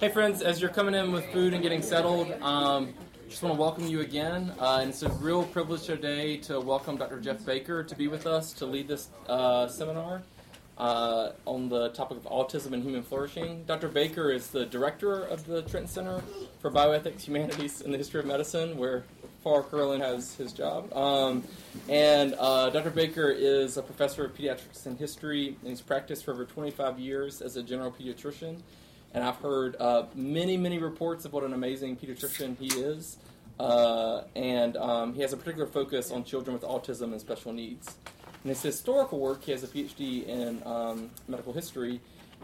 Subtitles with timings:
[0.00, 2.94] Hey, friends, as you're coming in with food and getting settled, um,
[3.28, 4.50] just want to welcome you again.
[4.58, 7.20] Uh, and it's a real privilege today to welcome Dr.
[7.20, 10.22] Jeff Baker to be with us to lead this uh, seminar
[10.78, 13.62] uh, on the topic of autism and human flourishing.
[13.64, 13.88] Dr.
[13.88, 16.22] Baker is the director of the Trent Center
[16.60, 19.04] for Bioethics, Humanities, and the History of Medicine, where
[19.44, 20.90] Farr Curlin has his job.
[20.96, 21.44] Um,
[21.90, 22.88] and uh, Dr.
[22.88, 27.42] Baker is a professor of pediatrics and history, and he's practiced for over 25 years
[27.42, 28.62] as a general pediatrician
[29.12, 33.16] and I've heard uh, many, many reports of what an amazing pediatrician he is.
[33.58, 37.96] Uh, and um, he has a particular focus on children with autism and special needs.
[38.42, 42.00] In his historical work, he has a PhD in um, medical history,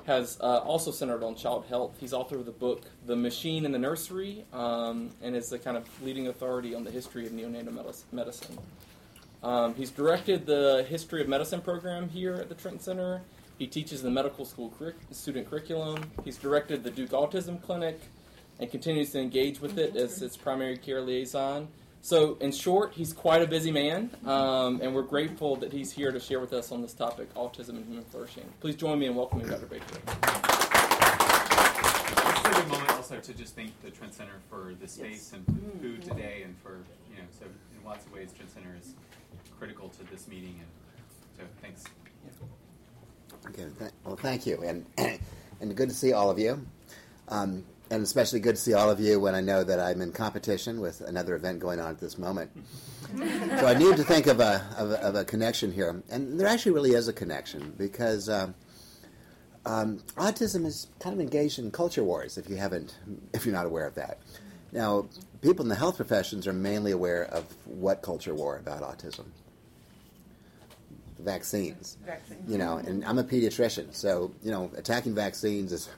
[0.07, 1.95] has uh, also centered on child health.
[1.99, 5.79] He's author of the book The Machine in the Nursery, um, and is the kind
[5.79, 8.59] of leading authority on the history of neonatal medicine.
[9.43, 13.23] Um, he's directed the History of Medicine program here at the Trent Center
[13.59, 14.73] he teaches the medical school
[15.11, 16.11] student curriculum.
[16.25, 18.01] He's directed the Duke Autism Clinic
[18.59, 21.69] and continues to engage with it as its primary care liaison.
[22.03, 26.13] So, in short, he's quite a busy man, um, and we're grateful that he's here
[26.13, 28.45] to share with us on this topic autism and human flourishing.
[28.61, 29.67] Please join me in welcoming Dr.
[29.67, 29.85] Baker.
[29.87, 29.99] This
[32.29, 35.41] is a good moment also to just thank the Trent Center for the space yes.
[35.49, 36.79] and food today, and for,
[37.11, 38.95] you know, so in lots of ways, Trent Center is
[39.59, 40.69] critical to this meeting, and
[41.37, 41.83] so thanks.
[42.25, 42.47] Yeah.
[43.49, 44.87] Okay, th- well, thank you, and
[45.61, 46.65] and good to see all of you,
[47.29, 50.13] um, and especially good to see all of you when I know that I'm in
[50.13, 52.51] competition with another event going on at this moment.
[53.17, 56.47] so I need to think of a, of a, of a connection here, and there
[56.49, 58.29] actually really is a connection because.
[58.29, 58.53] Uh,
[59.65, 62.39] um, autism is kind of engaged in culture wars.
[62.39, 62.97] If you haven't,
[63.35, 64.21] if you're not aware of that,
[64.71, 65.09] now
[65.41, 69.25] people in the health professions are mainly aware of what culture war about autism
[71.19, 71.99] vaccines.
[72.05, 72.51] Vaccines.
[72.51, 75.89] You know, and I'm a pediatrician, so you know, attacking vaccines is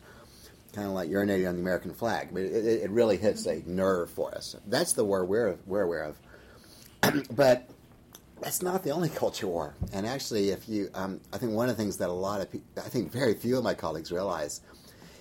[0.72, 2.28] kind of like urinating on the American flag.
[2.33, 4.56] But it, it, really hits a nerve for us.
[4.66, 6.05] That's the war we're we're aware
[7.02, 7.27] of.
[7.36, 7.69] but
[8.41, 9.75] that's not the only culture war.
[9.93, 12.50] And actually, if you, um, I think one of the things that a lot of,
[12.50, 14.60] people, I think very few of my colleagues realize,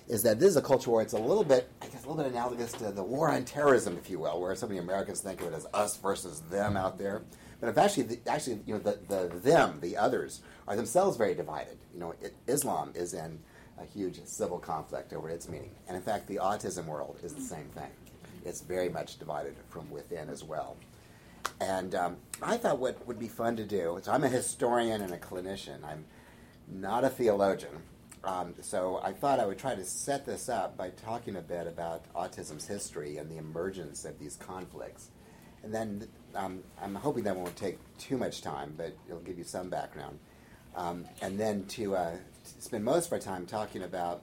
[0.08, 1.02] is that this is a culture war.
[1.02, 3.96] It's a little bit, I guess, a little bit analogous to the war on terrorism,
[3.98, 6.98] if you will, where so many Americans think of it as us versus them out
[6.98, 7.22] there.
[7.60, 11.34] But if actually, the, actually, you know, the, the them, the others, are themselves very
[11.34, 11.78] divided.
[11.92, 13.40] You know, it, Islam is in
[13.80, 17.40] a huge civil conflict over its meaning, and in fact, the autism world is the
[17.40, 17.90] same thing.
[18.44, 20.76] It's very much divided from within as well.
[21.60, 23.98] And um, I thought what would be fun to do.
[24.02, 25.84] So I'm a historian and a clinician.
[25.84, 26.04] I'm
[26.68, 27.82] not a theologian.
[28.24, 31.66] Um, so I thought I would try to set this up by talking a bit
[31.66, 35.10] about autism's history and the emergence of these conflicts.
[35.62, 39.44] And then um, I'm hoping that won't take too much time, but it'll give you
[39.44, 40.18] some background.
[40.76, 44.22] Um, and then to, uh, to, spend most of our time talking about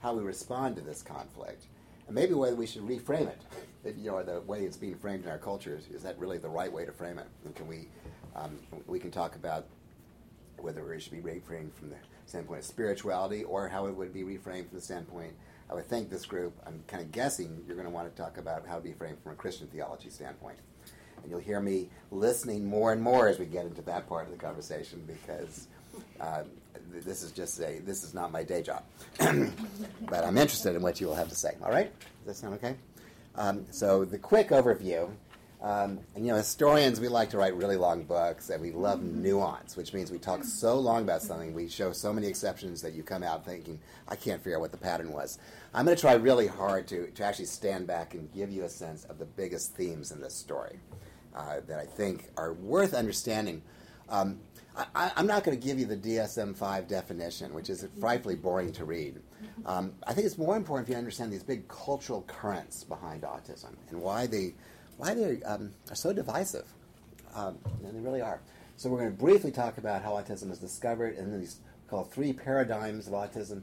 [0.00, 1.66] how we respond to this conflict,
[2.06, 3.40] and maybe whether we should reframe it.
[3.84, 6.38] That, you know, the way it's being framed in our culture is, is that really
[6.38, 7.26] the right way to frame it?
[7.44, 7.88] And can we
[8.34, 9.66] um, we can talk about
[10.58, 11.96] whether it should be reframed from the
[12.26, 15.34] standpoint of spirituality or how it would be reframed from the standpoint.
[15.70, 18.38] I would think this group, I'm kind of guessing you're going to want to talk
[18.38, 20.58] about how to be framed from a Christian theology standpoint.
[21.22, 24.32] And you'll hear me listening more and more as we get into that part of
[24.32, 25.68] the conversation because
[26.20, 26.42] uh,
[27.04, 28.84] this is just a this is not my day job,
[29.18, 31.56] but I'm interested in what you will have to say.
[31.62, 31.90] All right,
[32.24, 32.76] does that sound okay?
[33.34, 35.10] Um, so the quick overview.
[35.62, 39.00] Um, and you know, historians we like to write really long books, and we love
[39.00, 42.94] nuance, which means we talk so long about something, we show so many exceptions that
[42.94, 43.78] you come out thinking,
[44.08, 45.38] I can't figure out what the pattern was.
[45.72, 48.68] I'm going to try really hard to, to actually stand back and give you a
[48.68, 50.80] sense of the biggest themes in this story
[51.34, 53.62] uh, that I think are worth understanding.
[54.08, 54.40] Um,
[54.94, 58.72] I, am not going to give you the DSM 5 definition, which is frightfully boring
[58.72, 59.20] to read.
[59.66, 63.74] Um, I think it's more important if you understand these big cultural currents behind autism
[63.90, 64.54] and why they,
[64.96, 66.66] why they um, are so divisive.
[67.34, 68.40] Um, and they really are.
[68.76, 71.60] So, we're going to briefly talk about how autism is discovered and then these
[71.92, 73.62] called three paradigms of autism.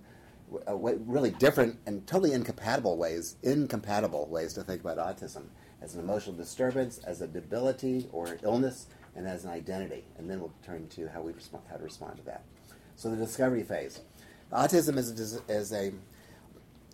[0.68, 5.44] Uh, really different and totally incompatible ways, incompatible ways to think about autism
[5.82, 10.04] as an emotional disturbance, as a debility or illness, and as an identity.
[10.18, 12.44] And then we'll turn to how we respond, how to respond to that.
[12.96, 14.02] So the discovery phase.
[14.52, 15.92] Autism is a, is a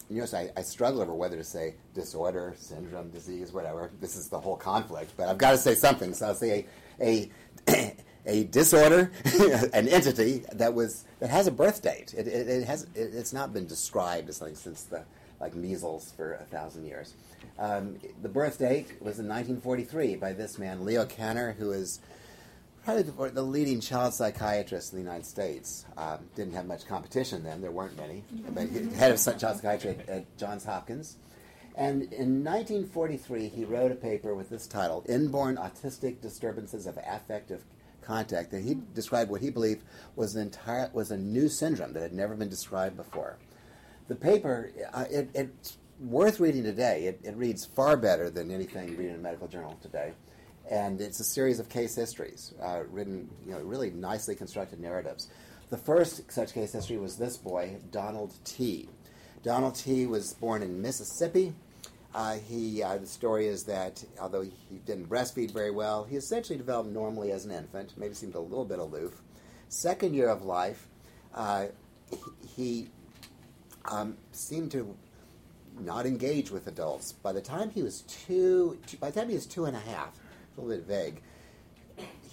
[0.09, 3.89] you know, I, I, struggle over whether to say disorder, syndrome, disease, whatever.
[4.01, 6.13] This is the whole conflict, but I've got to say something.
[6.13, 6.67] So I'll say
[7.01, 7.31] a,
[7.67, 9.11] a, a disorder,
[9.73, 12.13] an entity that was that has a birth date.
[12.17, 15.03] It, it, it has it, it's not been described as something since the
[15.39, 17.13] like measles for a thousand years.
[17.59, 21.99] Um, the birth date was in 1943 by this man, Leo Kanner, who is
[22.83, 25.85] probably the, the leading child psychiatrist in the United States.
[25.97, 28.23] Um, didn't have much competition then; there weren't many.
[28.49, 31.17] But he, head of child psychiatry at, at Johns Hopkins.
[31.77, 37.65] And in 1943, he wrote a paper with this title Inborn Autistic Disturbances of Affective
[38.05, 38.53] Contact.
[38.53, 39.83] And he described what he believed
[40.15, 43.37] was an entire, was a new syndrome that had never been described before.
[44.07, 47.05] The paper, uh, it, it's worth reading today.
[47.05, 50.13] It, it reads far better than anything you read in a medical journal today.
[50.69, 55.29] And it's a series of case histories, uh, written, you know, really nicely constructed narratives.
[55.69, 58.89] The first such case history was this boy, Donald T.
[59.43, 60.07] Donald T.
[60.07, 61.53] was born in Mississippi
[62.15, 66.57] uh, he, uh, the story is that although he didn't breastfeed very well, he essentially
[66.57, 69.21] developed normally as an infant, maybe seemed a little bit aloof.
[69.67, 70.87] Second year of life,
[71.33, 71.65] uh,
[72.55, 72.87] he
[73.91, 74.95] um, seemed to
[75.77, 77.11] not engage with adults.
[77.11, 80.17] By the time he was two, by the time he was two and a half,
[80.57, 81.21] a little bit vague,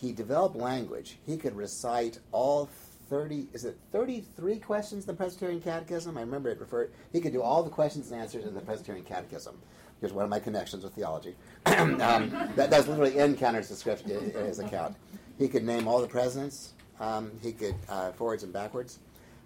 [0.01, 1.19] he developed language.
[1.27, 2.71] He could recite all
[3.13, 6.17] 30, is it 33 questions in the Presbyterian Catechism?
[6.17, 9.05] I remember it referred, he could do all the questions and answers in the Presbyterian
[9.05, 9.55] Catechism.
[10.01, 11.37] Here's one of my connections with theology.
[11.67, 14.97] um, that, that's literally in Kanner's description, in his account.
[15.39, 18.99] He could name all the presidents, um, he could uh, forwards and backwards,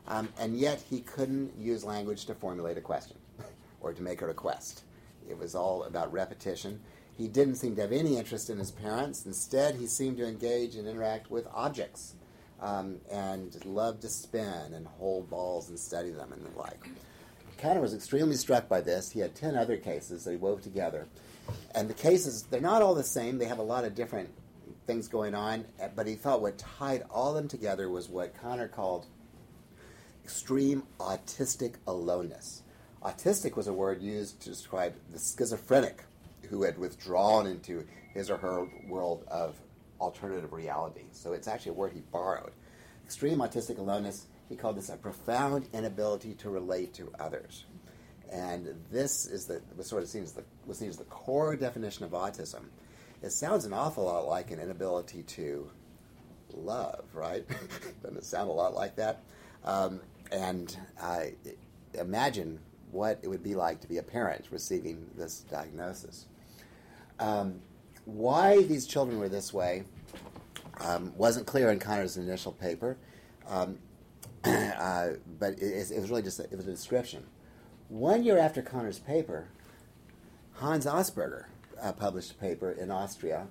[0.07, 3.17] um, and yet he couldn't use language to formulate a question
[3.81, 4.85] or to make a request.
[5.29, 6.79] It was all about repetition.
[7.19, 9.27] He didn't seem to have any interest in his parents.
[9.27, 12.15] Instead, he seemed to engage and interact with objects
[12.61, 16.89] um, and loved to spin and hold balls and study them and the like.
[17.59, 19.11] Kanner was extremely struck by this.
[19.11, 21.07] He had 10 other cases that he wove together.
[21.75, 23.39] And the cases, they're not all the same.
[23.39, 24.31] They have a lot of different
[24.87, 25.65] things going on.
[25.95, 29.07] But he thought what tied all of them together was what Kanner called
[30.25, 32.63] extreme autistic aloneness.
[33.03, 36.03] Autistic was a word used to describe the schizophrenic
[36.51, 39.55] who had withdrawn into his or her world of
[40.01, 41.05] alternative reality.
[41.13, 42.53] So it's actually a word he borrowed.
[43.05, 47.65] Extreme autistic aloneness, he called this a profound inability to relate to others.
[48.33, 51.55] And this is the was sort of seen as the was seen as the core
[51.57, 52.65] definition of autism.
[53.23, 55.71] It sounds an awful lot like an inability to
[56.53, 57.47] love, right?
[58.03, 59.23] Doesn't it sound a lot like that?
[59.65, 60.01] Um,
[60.33, 61.25] and uh,
[61.95, 62.59] imagine
[62.91, 66.27] what it would be like to be a parent receiving this diagnosis.
[67.19, 67.61] Um,
[68.07, 69.85] why these children were this way
[70.81, 72.97] um, wasn't clear in Kanner's initial paper,
[73.49, 73.79] um,
[74.45, 75.09] uh,
[75.39, 77.25] but it, it, was really just a, it was a description.
[77.89, 79.49] One year after Kanner's paper,
[80.55, 81.47] Hans Asperger
[81.83, 83.49] uh, published a paper in Austria.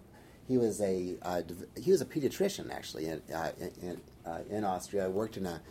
[0.48, 1.42] He was a uh,
[1.82, 5.10] he was a pediatrician actually in uh, in, uh, in Austria.
[5.10, 5.62] Worked in a,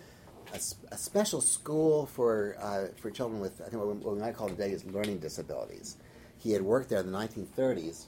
[0.53, 0.61] a,
[0.91, 4.73] a special school for uh, for children with I think what we might call today
[4.73, 5.97] is learning disabilities.
[6.39, 8.07] He had worked there in the 1930s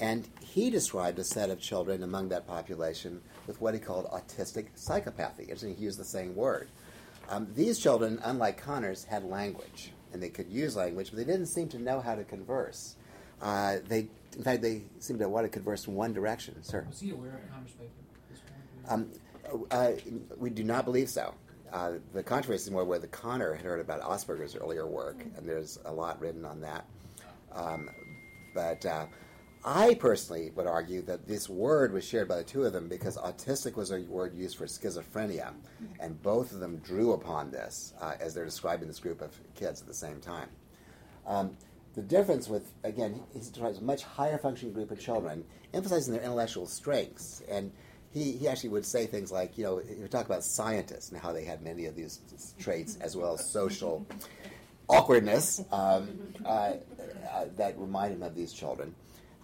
[0.00, 4.66] and he described a set of children among that population with what he called autistic
[4.76, 5.50] psychopathy.
[5.50, 6.68] And he used the same word.
[7.28, 11.46] Um, these children, unlike Kanner's, had language, and they could use language, but they didn't
[11.46, 12.96] seem to know how to converse.
[13.40, 16.62] Uh, they, in fact, they seemed to want to converse in one direction.
[16.62, 17.90] Sir, was he aware of Kanner's paper?
[18.88, 19.10] Um,
[19.70, 19.92] uh,
[20.38, 21.34] we do not believe so.
[21.72, 25.78] Uh, the controversy is more whether Kanner had heard about Asperger's earlier work, and there's
[25.86, 26.84] a lot written on that.
[27.52, 27.90] Um,
[28.54, 29.06] but uh,
[29.64, 33.16] I personally would argue that this word was shared by the two of them because
[33.16, 35.54] autistic was a word used for schizophrenia,
[36.00, 39.80] and both of them drew upon this uh, as they're describing this group of kids
[39.80, 40.48] at the same time.
[41.26, 41.56] Um,
[41.94, 46.22] the difference with, again, he describes a much higher functioning group of children, emphasizing their
[46.22, 47.42] intellectual strengths.
[47.48, 47.72] And
[48.12, 51.20] he, he actually would say things like, you know, he would talk about scientists and
[51.20, 52.20] how they had many of these
[52.58, 54.06] traits, as well as social
[54.88, 56.48] awkwardness um, uh,
[57.32, 58.94] uh, that remind him of these children.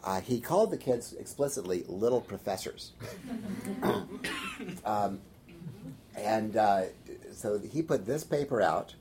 [0.02, 2.92] Uh, he called the kids explicitly little professors.
[4.84, 5.20] um,
[6.16, 6.82] and uh,
[7.32, 8.94] so he put this paper out.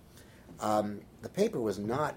[0.60, 2.15] Um, the paper was not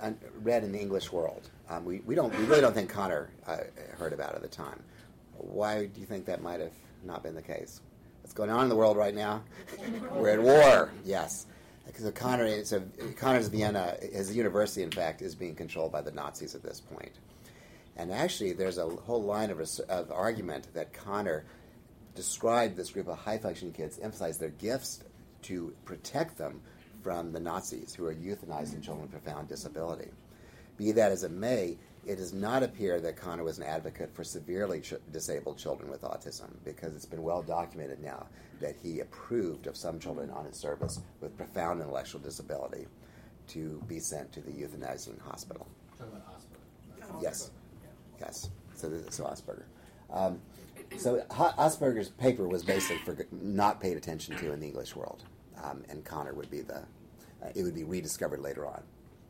[0.00, 0.12] uh,
[0.42, 1.50] read in the English world.
[1.68, 3.58] Um, we, we, don't, we really don't think Kanner uh,
[3.96, 4.82] heard about it at the time.
[5.36, 6.72] Why do you think that might have
[7.04, 7.80] not been the case?
[8.22, 9.42] What's going on in the world right now?
[10.12, 11.46] We're at war, yes.
[11.86, 12.80] Because Kanner, so
[13.20, 17.12] Kanner's Vienna, his university, in fact, is being controlled by the Nazis at this point.
[17.96, 21.44] And actually, there's a whole line of, of argument that Kanner
[22.14, 25.02] described this group of high functioning kids, emphasized their gifts
[25.42, 26.60] to protect them
[27.02, 30.08] from the Nazis who are euthanizing children with profound disability.
[30.76, 34.24] Be that as it may, it does not appear that Kanner was an advocate for
[34.24, 38.26] severely ch- disabled children with autism because it's been well documented now
[38.60, 42.86] that he approved of some children on his service with profound intellectual disability
[43.48, 45.66] to be sent to the euthanizing hospital.
[45.98, 47.20] Talking about hospital.
[47.22, 47.50] Yes.
[48.20, 48.50] Yes.
[48.74, 49.64] So, so Asperger.
[50.10, 50.40] Um,
[50.98, 55.24] so Asperger's paper was basically for not paid attention to in the English world,
[55.62, 58.82] um, and Kanner would be the uh, it would be rediscovered later on.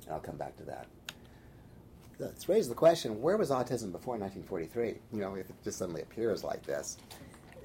[0.05, 0.87] And I'll come back to that.
[2.19, 4.95] Let's raise the question: Where was autism before 1943?
[5.13, 6.99] You know, if it just suddenly appears like this,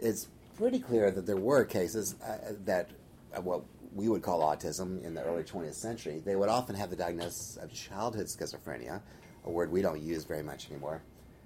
[0.01, 2.89] it's pretty clear that there were cases uh, that
[3.35, 6.21] uh, what we would call autism in the early 20th century.
[6.23, 9.01] They would often have the diagnosis of childhood schizophrenia,
[9.46, 11.01] a word we don't use very much anymore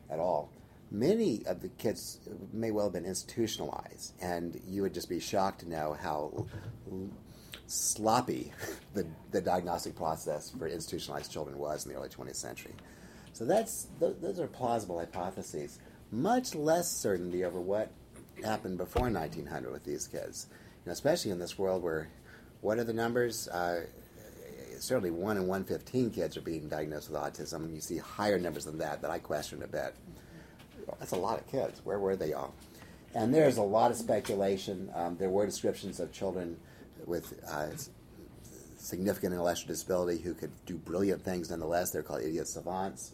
[0.10, 0.50] at all
[0.94, 2.20] many of the kids
[2.54, 6.46] may well have been institutionalized, and you would just be shocked to know how
[7.66, 8.54] sloppy
[8.94, 12.76] the, the diagnostic process for institutionalized children was in the early 20th century.
[13.34, 15.80] So that's those are plausible hypotheses.
[16.12, 17.92] Much less certainty over what
[18.44, 22.10] happened before 1900 with these kids, you know, especially in this world where
[22.62, 23.48] what are the numbers?
[23.48, 23.86] Uh,
[24.84, 27.58] certainly, one in 115 kids are being diagnosed with autism.
[27.58, 29.96] and You see higher numbers than that that I question a bit
[31.00, 31.82] that's a lot of kids.
[31.84, 32.54] Where were they all?
[33.16, 34.90] And there's a lot of speculation.
[34.96, 36.58] Um, there were descriptions of children
[37.06, 37.68] with uh,
[38.78, 41.92] significant intellectual disability who could do brilliant things nonetheless.
[41.92, 43.13] They're called idiot savants.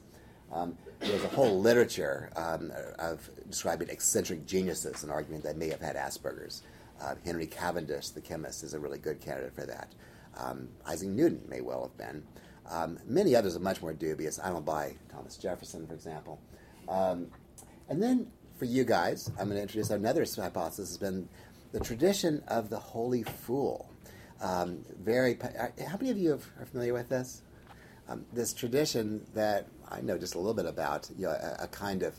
[0.52, 5.82] Um, there's a whole literature um, of describing eccentric geniuses, an argument that may have
[5.82, 6.64] had Asperger's.
[7.02, 9.90] Uh, Henry Cavendish, the chemist, is a really good candidate for that.
[10.38, 12.24] Um, Isaac Newton may well have been.
[12.70, 14.40] Um, many others are much more dubious.
[14.40, 16.40] I don't buy Thomas Jefferson, for example.
[16.88, 17.28] Um,
[17.90, 21.28] and then for you guys, I'm going to introduce another hypothesis has been
[21.72, 23.90] the tradition of the holy fool.
[24.42, 25.38] Um, very.
[25.42, 27.42] Uh, how many of you are familiar with this?
[28.08, 31.10] Um, this tradition that I know just a little bit about.
[31.18, 32.16] You know, a, a, kind of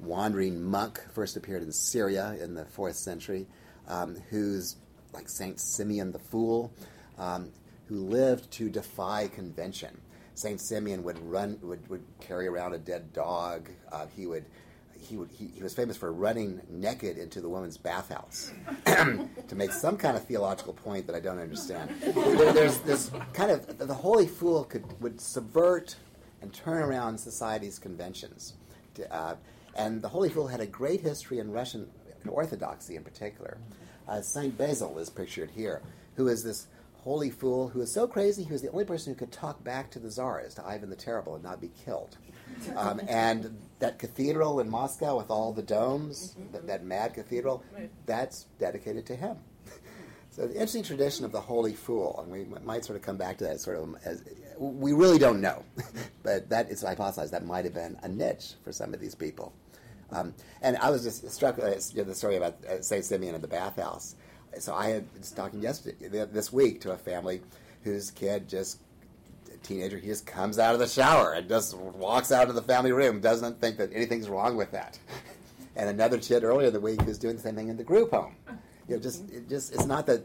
[0.00, 3.46] wandering monk first appeared in Syria in the fourth century,
[3.88, 4.76] um, who's
[5.12, 6.72] like Saint Simeon the Fool,
[7.18, 7.50] um,
[7.88, 10.00] who lived to defy convention.
[10.34, 13.70] Saint Simeon would run, would, would carry around a dead dog.
[13.90, 14.44] Uh, he would
[14.98, 18.50] he, would, he, he, was famous for running naked into the women's bathhouse
[18.86, 21.90] to make some kind of theological point that I don't understand.
[22.00, 25.96] There, there's this kind of the holy fool could would subvert
[26.42, 28.54] and turn around society's conventions,
[28.94, 29.36] to, uh,
[29.74, 31.88] and the holy fool had a great history in Russian
[32.28, 33.58] Orthodoxy in particular.
[34.08, 35.82] Uh, Saint Basil is pictured here,
[36.16, 36.66] who is this
[37.06, 39.92] holy fool who was so crazy he was the only person who could talk back
[39.92, 42.18] to the czars, to Ivan the Terrible, and not be killed.
[42.74, 47.62] Um, and that cathedral in Moscow with all the domes, that, that mad cathedral,
[48.06, 49.36] that's dedicated to him.
[50.30, 53.38] So the interesting tradition of the holy fool, and we might sort of come back
[53.38, 54.22] to that sort of as
[54.58, 55.64] we really don't know,
[56.22, 59.54] but that is hypothesized that might have been a niche for some of these people.
[60.10, 63.48] Um, and I was just struck uh, the story about uh, Saint Simeon in the
[63.48, 64.14] bathhouse.
[64.58, 67.42] So I had was talking yesterday this week to a family
[67.82, 68.80] whose kid just
[69.62, 72.92] teenager, he just comes out of the shower and just walks out of the family
[72.92, 74.98] room, doesn't think that anything's wrong with that.
[75.76, 78.34] and another kid earlier the week who's doing the same thing in the group home.
[78.88, 80.22] You know, just it just it's not that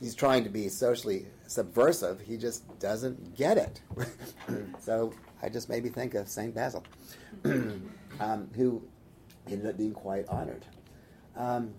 [0.00, 2.20] he's trying to be socially subversive.
[2.20, 3.80] He just doesn't get it.
[4.80, 6.84] so I just made me think of Saint Basil,
[7.44, 8.82] um, who
[9.48, 10.64] ended up being quite honored.
[11.36, 11.74] Um,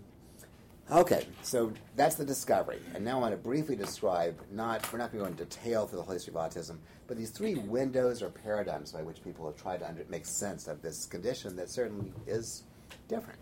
[0.89, 2.79] Okay, so that's the discovery.
[2.95, 5.85] And now I want to briefly describe, not we're not going to go into detail
[5.85, 6.77] through the whole history of autism,
[7.07, 10.65] but these three windows or paradigms by which people have tried to under, make sense
[10.65, 12.63] of this condition that certainly is
[13.09, 13.39] different.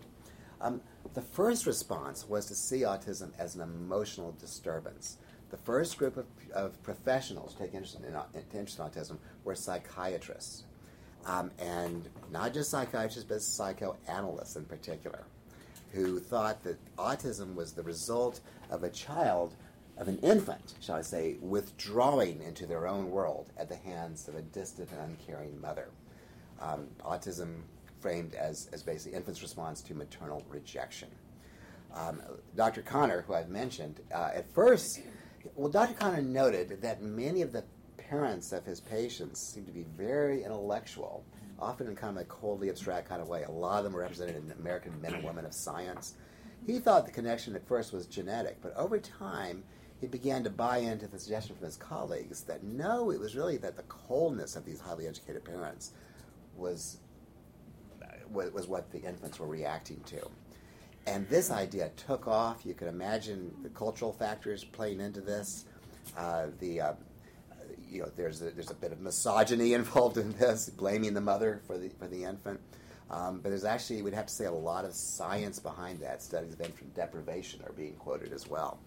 [0.60, 0.80] Um,
[1.14, 5.18] the first response was to see autism as an emotional disturbance.
[5.50, 8.06] The first group of, of professionals to take interest in,
[8.58, 10.64] interest in autism were psychiatrists.
[11.24, 15.26] Um, and not just psychiatrists, but psychoanalysts in particular
[15.96, 19.54] who thought that autism was the result of a child,
[19.96, 24.34] of an infant, shall I say, withdrawing into their own world at the hands of
[24.34, 25.88] a distant and uncaring mother.
[26.60, 27.62] Um, autism
[27.98, 31.08] framed as, as basically infant's response to maternal rejection.
[31.94, 32.20] Um,
[32.54, 32.82] Dr.
[32.82, 35.00] Kanner, who I've mentioned, uh, at first,
[35.54, 35.94] well, Dr.
[35.94, 37.64] Kanner noted that many of the
[37.96, 41.24] parents of his patients seemed to be very intellectual
[41.58, 43.44] often in kind of a coldly abstract kind of way.
[43.44, 46.14] A lot of them were represented in American men and women of science.
[46.66, 49.62] He thought the connection at first was genetic, but over time,
[50.00, 53.56] he began to buy into the suggestion from his colleagues that no, it was really
[53.58, 55.92] that the coldness of these highly educated parents
[56.56, 56.98] was
[58.30, 60.28] was what the infants were reacting to.
[61.06, 62.66] And this idea took off.
[62.66, 65.66] You could imagine the cultural factors playing into this.
[66.16, 66.92] Uh, the uh,
[67.96, 71.60] you know, there's a, there's a bit of misogyny involved in this, blaming the mother
[71.66, 72.60] for the for the infant.
[73.08, 76.22] Um, but there's actually, we'd have to say, a lot of science behind that.
[76.22, 78.78] Studies of infant deprivation are being quoted as well,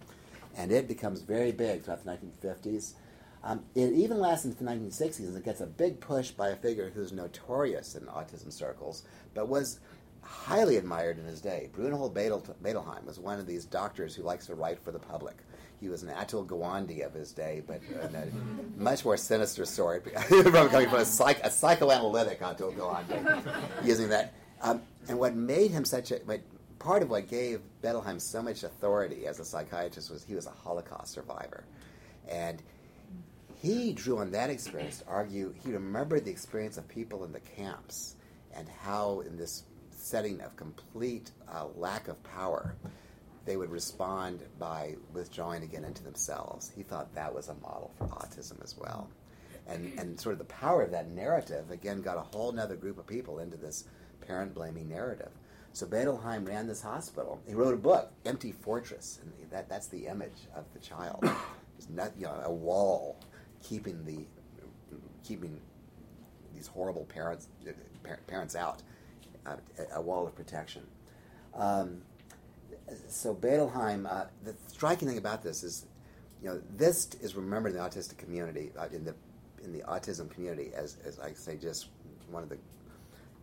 [0.58, 2.94] and it becomes very big throughout the 1950s.
[3.42, 6.56] Um, it even lasts into the 1960s, and it gets a big push by a
[6.58, 9.80] figure who's notorious in autism circles, but was
[10.22, 11.70] highly admired in his day.
[11.72, 15.38] Bruno Bettelheim was one of these doctors who likes to write for the public.
[15.80, 18.28] He was an Atul Gawande of his day, but a
[18.78, 24.34] much more sinister sort, from coming from a, psych, a psychoanalytic Atul Gawande, using that.
[24.62, 26.42] Um, and what made him such a, what,
[26.80, 30.52] part of what gave Bettelheim so much authority as a psychiatrist was he was a
[30.52, 31.64] Holocaust survivor.
[32.28, 32.62] And
[33.62, 37.42] he drew on that experience to argue, he remembered the experience of people in the
[37.42, 38.16] camps
[38.54, 42.76] and how, in this setting of complete uh, lack of power,
[43.50, 46.72] they would respond by withdrawing again into themselves.
[46.76, 49.10] He thought that was a model for autism as well.
[49.68, 53.00] And, and sort of the power of that narrative, again, got a whole other group
[53.00, 53.86] of people into this
[54.22, 55.32] parent blaming narrative.
[55.74, 57.42] So Bettelheim ran this hospital.
[57.48, 61.18] He wrote a book, Empty Fortress, and that, that's the image of the child.
[61.24, 63.18] There's not, you know, a wall
[63.64, 64.28] keeping the
[65.24, 65.60] keeping
[66.54, 67.48] these horrible parents
[68.28, 68.84] parents out,
[69.48, 69.56] uh,
[69.96, 70.84] a wall of protection.
[71.56, 72.04] Um,
[73.08, 75.86] so Bettelheim, uh, the striking thing about this is,
[76.42, 79.16] you know, this is remembered in the autistic community, uh, in the
[79.64, 81.88] in the autism community, as as I say, just
[82.30, 82.58] one of the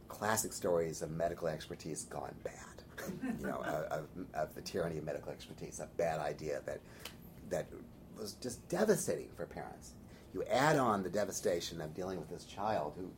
[0.09, 2.55] classic stories of medical expertise gone bad.
[3.41, 6.81] you know, of, of, the tyranny of medical expertise, a bad idea that
[7.51, 7.67] that
[8.19, 9.93] was just devastating for parents.
[10.33, 13.11] You add on the devastation of dealing with this child who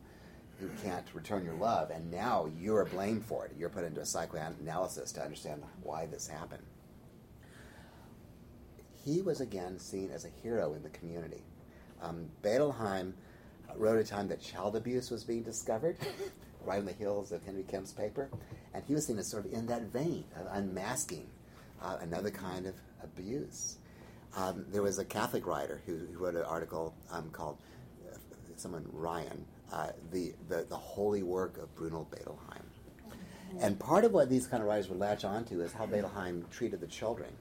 [0.59, 3.53] who can't return your love, and now you're blamed for it.
[3.57, 6.63] You're put into a psychoanalysis to understand why this happened.
[9.05, 11.43] He was again seen as a hero in the community.
[12.01, 13.13] Um, Bettelheim
[13.75, 15.97] wrote a time that child abuse was being discovered,
[16.65, 18.29] right on the heels of Henry Kempe's paper,
[18.73, 21.27] and he was seen as sort of in that vein of unmasking
[21.81, 23.77] uh, another kind of abuse.
[24.35, 27.57] Um, there was a Catholic writer who, who wrote an article um, called
[28.11, 28.17] uh,
[28.57, 32.63] someone Ryan uh, the, the, the holy work of Bruno Bettelheim.
[33.59, 36.79] And part of what these kind of writers would latch onto is how Bettelheim treated
[36.79, 37.31] the children.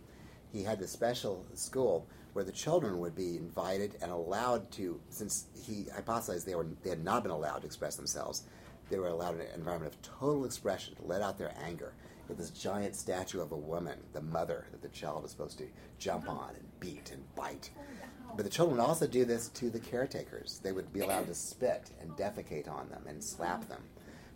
[0.53, 5.47] He had this special school where the children would be invited and allowed to, since
[5.67, 8.45] he hypothesized they, were, they had not been allowed to express themselves,
[8.91, 11.93] they were allowed an environment of total expression to let out their anger.
[12.29, 15.67] With this giant statue of a woman, the mother that the child is supposed to
[15.99, 17.71] jump on and beat and bite.
[18.37, 20.61] But the children would also do this to the caretakers.
[20.63, 23.83] They would be allowed to spit and defecate on them and slap them.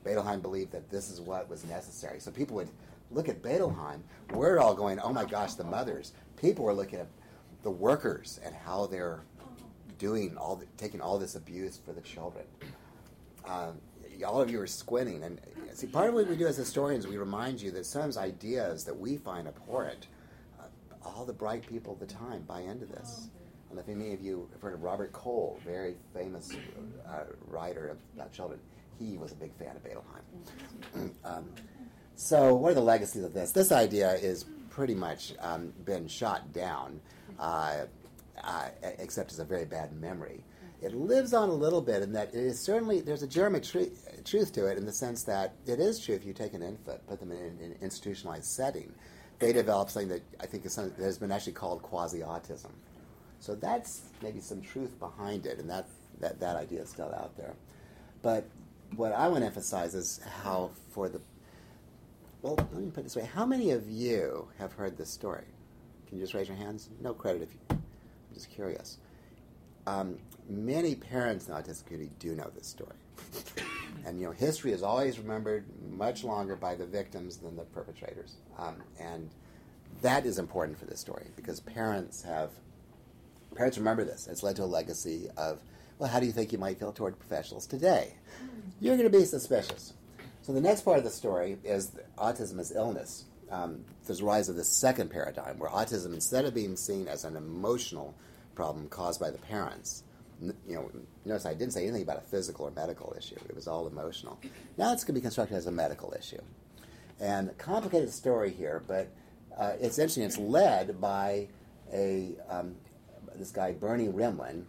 [0.05, 2.19] Bettelheim believed that this is what was necessary.
[2.19, 2.71] So people would
[3.11, 4.01] look at Bettelheim.
[4.33, 6.13] We're all going, oh my gosh, the mothers.
[6.37, 7.07] People were looking at
[7.63, 9.21] the workers and how they're
[9.99, 12.45] doing all, the, taking all this abuse for the children.
[13.47, 13.79] Um,
[14.27, 15.41] all of you are squinting, and
[15.75, 18.99] see, part of what we do as historians, we remind you that sometimes ideas that
[18.99, 20.07] we find abhorrent,
[20.61, 20.65] uh,
[21.05, 23.29] all the bright people of the time buy into this.
[23.73, 26.51] And if any of you have heard of Robert Cole, very famous
[27.09, 28.61] uh, writer about children,
[28.99, 31.11] he was a big fan of Bettelheim.
[31.25, 31.47] um,
[32.15, 33.51] so, what are the legacies of this?
[33.53, 37.01] This idea is pretty much um, been shot down,
[37.39, 37.87] uh,
[38.45, 40.45] uh, except as a very bad memory.
[40.83, 43.95] It lives on a little bit in that it is certainly there's a German tr-
[44.25, 47.07] truth to it in the sense that it is true if you take an infant,
[47.07, 48.93] put them in an institutionalized setting,
[49.39, 52.73] they develop something that I think is something that has been actually called quasi autism.
[53.43, 55.89] So that's maybe some truth behind it, and that,
[56.21, 57.57] that, that idea is still out there.
[58.23, 58.49] But
[58.95, 61.21] what I want to emphasize is how, for the
[62.41, 65.45] well, let me put it this way: How many of you have heard this story?
[66.07, 66.89] Can you just raise your hands?
[67.01, 67.59] No credit if you.
[67.71, 67.83] I'm
[68.33, 68.99] just curious.
[69.89, 72.95] Um, many parents in the autistic community do know this story,
[74.07, 78.37] and you know, history is always remembered much longer by the victims than the perpetrators,
[78.57, 79.31] um, and
[80.01, 82.51] that is important for this story because parents have
[83.55, 84.27] Parents remember this.
[84.27, 85.61] It's led to a legacy of,
[85.99, 88.15] well, how do you think you might feel toward professionals today?
[88.81, 89.93] You're going to be suspicious.
[90.43, 93.25] So the next part of the story is autism as illness.
[93.51, 97.25] Um, there's a rise of this second paradigm where autism, instead of being seen as
[97.25, 98.15] an emotional
[98.55, 100.03] problem caused by the parents,
[100.41, 100.91] you know,
[101.25, 103.37] notice I didn't say anything about a physical or medical issue.
[103.49, 104.41] It was all emotional.
[104.77, 106.41] Now it's going to be constructed as a medical issue.
[107.21, 109.09] And complicated story here, but
[109.57, 110.25] uh, it's interesting.
[110.25, 111.47] It's led by
[111.93, 112.75] a um,
[113.43, 114.63] this guy Bernie Rimland,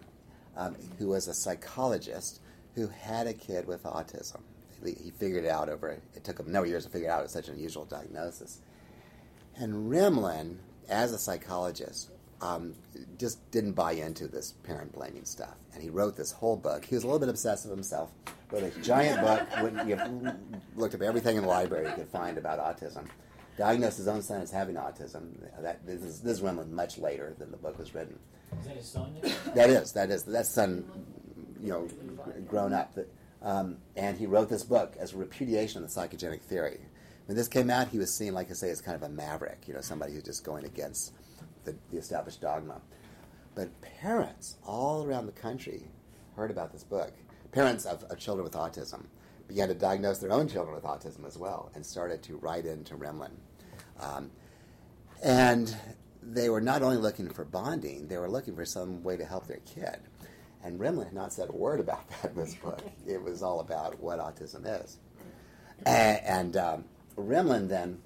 [0.58, 2.42] um, who was a psychologist
[2.74, 4.42] who had a kid with autism.
[4.84, 6.02] He figured it out over.
[6.16, 7.24] It took him no years to figure it out.
[7.24, 8.60] It's such an unusual diagnosis.
[9.56, 10.58] And Rimland,
[10.90, 12.10] as a psychologist,
[12.42, 12.74] um,
[13.20, 16.84] just didn't buy into this parent blaming stuff, and he wrote this whole book.
[16.84, 18.12] He was a little bit obsessive himself.
[18.52, 20.36] Wrote a giant book.
[20.76, 23.06] Looked up everything in the library he could find about autism.
[23.58, 25.34] Diagnosed his own son as having autism.
[25.62, 28.18] That, this is, this is Rimland much later than the book was written.
[28.60, 29.16] Is that his son?
[29.56, 30.86] That is, that is, that son,
[31.62, 31.88] you know,
[32.48, 32.98] grown up.
[33.42, 36.80] Um, and he wrote this book as a repudiation of the psychogenic theory.
[37.26, 39.66] when this came out, he was seen, like I say, as kind of a maverick,
[39.68, 41.14] you know, somebody who's just going against
[41.66, 42.82] the, the established dogma.
[43.54, 45.84] But parents all around the country
[46.36, 47.14] heard about this book.
[47.52, 49.06] Parents of, of children with autism
[49.48, 52.96] began to diagnose their own children with autism as well and started to write into
[52.96, 53.36] Rimland.
[54.00, 54.32] Um,
[55.24, 55.76] and
[56.22, 59.48] they were not only looking for bonding, they were looking for some way to help
[59.48, 60.00] their kid.
[60.64, 62.82] And Rimland had not said a word about that in this book.
[63.08, 64.98] It was all about what autism is.
[65.86, 66.86] And, and um,
[67.18, 68.00] Rimland then,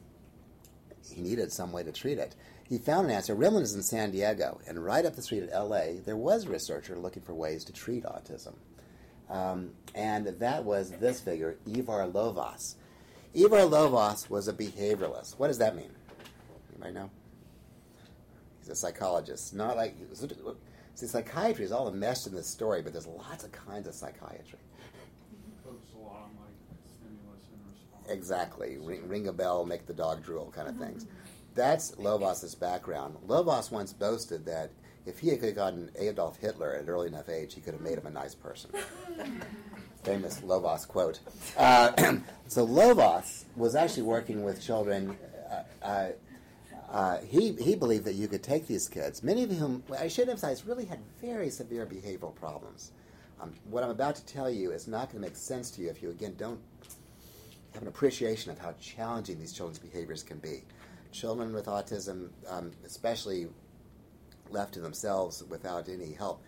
[1.13, 2.35] he needed some way to treat it.
[2.67, 3.35] He found an answer.
[3.35, 6.49] Rimland is in San Diego, and right up the street at LA, there was a
[6.49, 8.55] researcher looking for ways to treat autism.
[9.29, 12.75] Um, and that was this figure, Ivar Lovaas.
[13.33, 15.37] Ivar Lovaas was a behavioralist.
[15.37, 15.91] What does that mean?
[16.71, 17.09] Anybody know?
[18.59, 19.53] He's a psychologist.
[19.53, 19.95] Not like
[20.93, 24.59] see, psychiatry is all enmeshed in this story, but there's lots of kinds of psychiatry.
[25.63, 28.09] Focus a lot on like stimulus and response.
[28.09, 31.05] Exactly, ring, ring a bell, make the dog drool, kind of things.
[31.55, 33.15] That's Lovaas's background.
[33.27, 34.71] Lovaas once boasted that
[35.07, 37.97] if he had gotten Adolf Hitler at an early enough age, he could have made
[37.97, 38.69] him a nice person.
[40.03, 41.19] Famous Lovaas quote.
[41.57, 41.91] Uh,
[42.47, 45.17] so Lovaas was actually working with children.
[45.49, 46.09] Uh, uh,
[46.91, 50.29] uh, he, he believed that you could take these kids, many of whom, I should
[50.29, 52.91] emphasize, really had very severe behavioral problems.
[53.41, 55.89] Um, what I'm about to tell you is not going to make sense to you
[55.89, 56.59] if you, again, don't
[57.73, 60.63] have an appreciation of how challenging these children's behaviors can be.
[61.11, 63.47] Children with autism, um, especially
[64.51, 66.41] left to themselves without any help,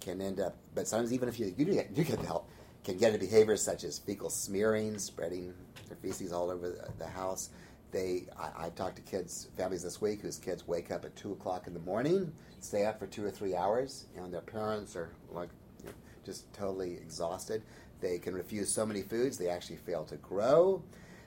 [0.00, 2.48] can end up, but sometimes even if you, you, get, you get help,
[2.84, 5.52] can get into behaviors such as fecal smearing, spreading
[5.88, 7.50] their feces all over the, the house.
[7.90, 11.32] They, I, I've talked to kids, families this week whose kids wake up at two
[11.32, 15.10] o'clock in the morning, stay up for two or three hours, and their parents are
[15.30, 15.48] like
[15.82, 17.62] you know, just totally exhausted.
[18.00, 20.82] They can refuse so many foods, they actually fail to grow.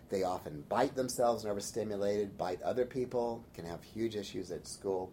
[0.10, 5.12] They often bite themselves, when overstimulated, bite other people, can have huge issues at school.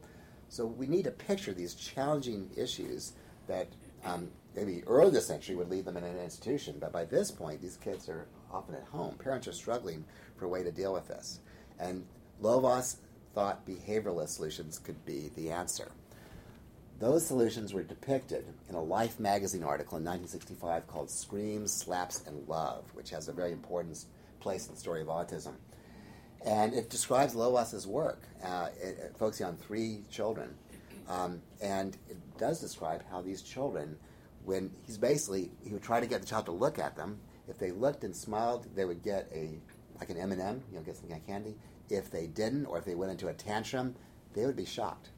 [0.49, 3.13] So we need to picture these challenging issues
[3.47, 3.69] that
[4.05, 7.61] um, maybe early this century would leave them in an institution, but by this point,
[7.61, 9.17] these kids are often at home.
[9.17, 10.05] Parents are struggling
[10.37, 11.41] for a way to deal with this.
[11.79, 12.07] And
[12.43, 12.97] Lovaas
[13.35, 15.91] thought behavioralist solutions could be the answer.
[16.99, 22.49] Those solutions were depicted in a Life magazine article in 1965 called Screams, Slaps, and
[22.49, 24.03] Love, which has a very important
[24.41, 25.53] place in the story of autism.
[26.45, 30.55] And it describes Lovaas's work, uh, it, it, focusing on three children.
[31.09, 33.97] Um, and it does describe how these children,
[34.45, 37.19] when he's basically, he would try to get the child to look at them.
[37.49, 39.59] If they looked and smiled, they would get a,
[39.99, 41.57] like an M&M, you know, get some kind of candy.
[41.89, 43.95] If they didn't, or if they went into a tantrum,
[44.35, 45.11] they would be shocked.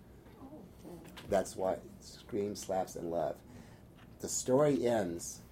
[1.28, 3.36] That's why scream, slaps, and love.
[4.20, 5.42] The story ends.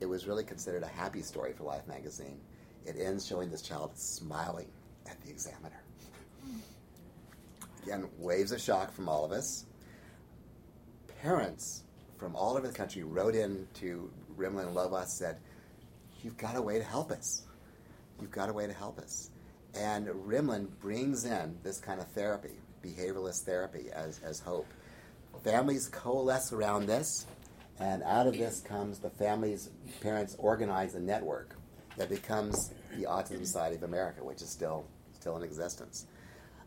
[0.00, 2.40] It was really considered a happy story for Life magazine.
[2.84, 4.68] It ends showing this child smiling
[5.08, 5.82] at the examiner.
[7.82, 9.66] Again, waves of shock from all of us.
[11.20, 11.82] Parents
[12.16, 15.38] from all over the country wrote in to Rimland and Lovaas said,
[16.22, 17.42] You've got a way to help us.
[18.20, 19.30] You've got a way to help us.
[19.74, 24.66] And Rimland brings in this kind of therapy, behavioralist therapy, as, as hope.
[25.42, 27.26] Families coalesce around this,
[27.78, 31.56] and out of this comes the families, parents organize a network
[31.96, 34.86] that becomes the Autism Society of America, which is still
[35.24, 36.04] still in existence.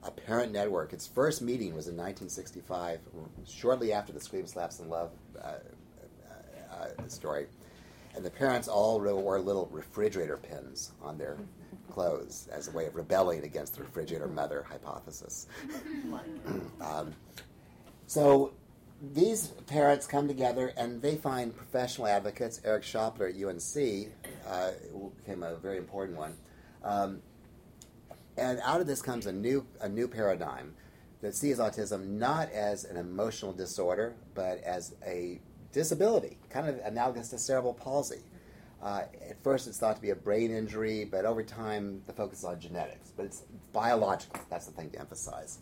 [0.02, 0.91] A parent network.
[0.91, 3.00] Its first meeting was in 1965,
[3.46, 5.58] shortly after the Scream, Slaps, and Love uh,
[6.72, 7.46] uh, uh, story.
[8.15, 11.38] And the parents all wore little refrigerator pins on their
[11.91, 15.46] clothes as a way of rebelling against the refrigerator mother hypothesis.
[16.82, 17.13] um,
[18.08, 18.54] so
[19.13, 22.60] these parents come together and they find professional advocates.
[22.65, 24.12] Eric Schopler at UNC
[24.48, 24.72] uh,
[25.24, 26.36] became a very important one.
[26.84, 27.22] Um,
[28.38, 30.73] and out of this comes a new, a new paradigm
[31.21, 35.39] that sees autism not as an emotional disorder, but as a
[35.71, 38.21] disability, kind of analogous to cerebral palsy.
[38.82, 42.39] Uh, at first, it's thought to be a brain injury, but over time, the focus
[42.39, 43.12] is on genetics.
[43.15, 44.39] But it's biological.
[44.50, 45.60] That's the thing to emphasize.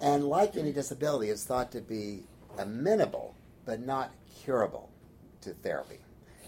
[0.00, 2.22] And like any disability, it's thought to be
[2.58, 3.34] amenable,
[3.66, 4.90] but not curable
[5.42, 5.98] to therapy.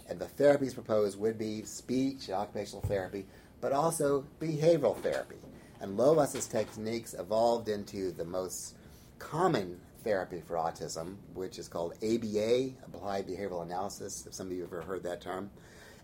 [0.08, 3.26] And the therapies proposed would be speech, and occupational therapy,
[3.62, 5.36] but also behavioral therapy.
[5.80, 8.74] And Lovaas's techniques evolved into the most
[9.18, 14.62] common therapy for autism, which is called ABA, Applied Behavioral Analysis, if some of you
[14.62, 15.48] have ever heard that term.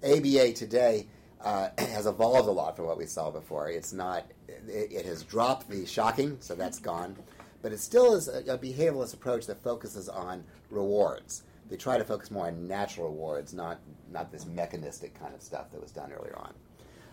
[0.05, 1.09] ABA today
[1.41, 3.69] uh, has evolved a lot from what we saw before.
[3.69, 7.17] It's not, it, it, has dropped the shocking, so that's gone,
[7.61, 11.43] but it still is a, a behavioralist approach that focuses on rewards.
[11.69, 13.81] They try to focus more on natural rewards, not,
[14.13, 16.55] not this mechanistic kind of stuff that was done earlier on.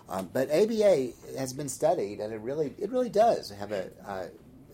[0.07, 4.25] Um, but ABA has been studied, and it really it really does have a uh,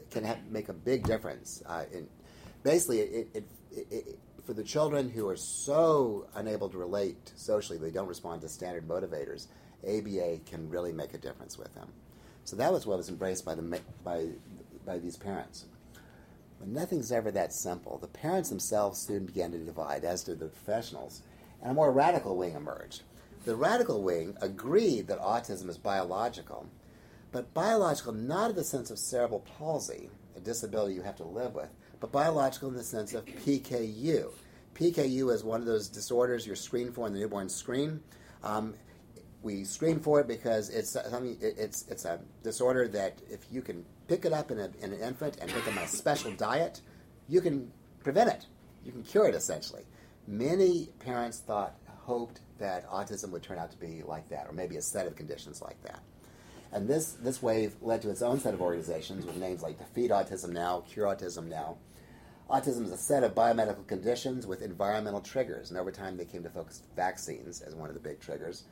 [0.10, 1.64] can have, make a big difference.
[1.66, 2.08] Uh, in
[2.64, 3.46] basically, it, it,
[3.92, 8.50] it, for the children who are so unable to relate socially, they don't respond to
[8.50, 9.48] standard motivators.
[9.88, 11.88] ABA can really make a difference with them.
[12.44, 14.28] So that was what was embraced by the by
[14.86, 15.66] by these parents.
[16.60, 17.98] But nothing's ever that simple.
[17.98, 21.22] The parents themselves soon began to divide, as did the professionals,
[21.62, 23.02] and a more radical wing emerged.
[23.44, 26.70] The radical wing agreed that autism is biological,
[27.32, 31.56] but biological not in the sense of cerebral palsy, a disability you have to live
[31.56, 34.32] with, but biological in the sense of PKU.
[34.76, 38.00] PKU is one of those disorders you're screened for in the newborn screen.
[38.44, 38.76] Um,
[39.42, 41.36] we screen for it because it's something.
[41.42, 45.00] It's it's a disorder that if you can pick it up in, a, in an
[45.00, 46.82] infant and put them a special diet,
[47.28, 47.72] you can
[48.04, 48.46] prevent it.
[48.86, 49.84] You can cure it essentially.
[50.28, 54.78] Many parents thought, hoped that autism would turn out to be like that, or maybe
[54.78, 56.00] a set of conditions like that.
[56.72, 60.12] And this this wave led to its own set of organizations with names like Defeat
[60.12, 61.78] Autism Now, Cure Autism Now.
[62.50, 66.44] Autism is a set of biomedical conditions with environmental triggers, and over time they came
[66.44, 68.64] to focus vaccines as one of the big triggers.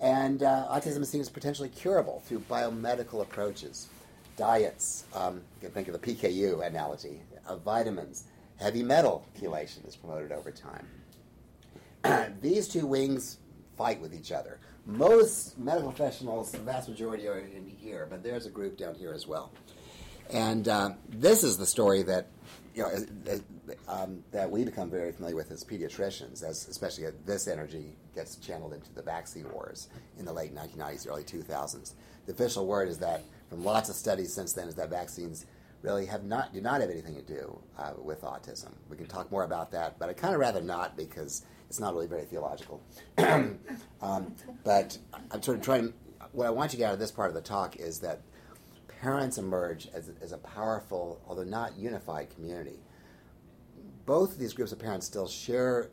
[0.00, 3.88] And uh, autism seems potentially curable through biomedical approaches,
[4.36, 5.04] diets.
[5.14, 8.24] Um, you can think of the PKU analogy, of uh, vitamins.
[8.58, 10.86] Heavy metal chelation is promoted over time.
[12.40, 13.38] These two wings
[13.76, 14.58] fight with each other.
[14.86, 19.12] Most medical professionals, the vast majority are in here, but there's a group down here
[19.12, 19.52] as well.
[20.32, 22.28] And uh, this is the story that
[22.74, 23.40] you know
[23.88, 28.72] um, that we become very familiar with as pediatricians, as especially this energy gets channeled
[28.72, 31.94] into the vaccine wars in the late 1990s, early 2000s.
[32.26, 35.46] The official word is that, from lots of studies since then, is that vaccines
[35.82, 38.72] really have not do not have anything to do uh, with autism.
[38.88, 41.94] We can talk more about that, but I'd kind of rather not because it's not
[41.94, 42.82] really very theological.
[44.02, 44.98] um, but
[45.30, 45.94] I'm sort of trying.
[46.32, 48.20] What I want you to get out of this part of the talk is that
[49.00, 52.80] parents emerge as, as a powerful, although not unified, community.
[54.04, 55.90] Both of these groups of parents still share,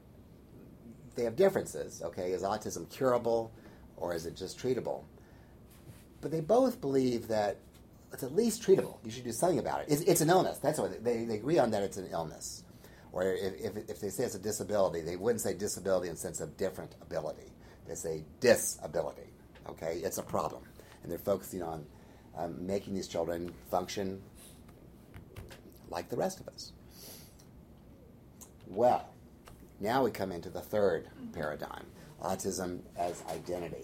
[1.15, 2.31] they have differences, okay?
[2.31, 3.51] Is autism curable
[3.97, 5.03] or is it just treatable?
[6.21, 7.57] But they both believe that
[8.11, 8.97] it's at least treatable.
[9.03, 9.87] You should do something about it.
[9.89, 10.57] It's, it's an illness.
[10.57, 12.63] That's what they, they agree on that it's an illness.
[13.17, 16.19] Or if, if, if they say it's a disability, they wouldn't say disability in the
[16.19, 17.51] sense of different ability.
[17.87, 19.33] They say disability.
[19.67, 20.61] Okay, it's a problem,
[21.01, 21.83] and they're focusing on
[22.37, 24.21] um, making these children function
[25.89, 26.73] like the rest of us.
[28.67, 29.09] Well,
[29.79, 31.87] now we come into the third paradigm
[32.21, 33.83] autism as identity.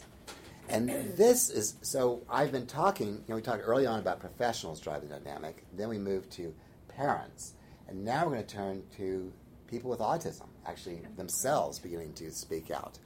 [0.70, 4.80] And this is so I've been talking, you know, we talked early on about professionals
[4.80, 6.54] driving the dynamic, then we moved to
[6.88, 7.54] parents,
[7.88, 9.32] and now we're going to turn to
[9.68, 13.00] people with autism, actually themselves beginning to speak out.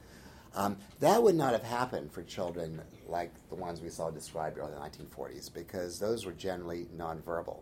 [0.55, 4.73] Um, that would not have happened for children like the ones we saw described early
[4.73, 7.61] in the 1940s because those were generally nonverbal.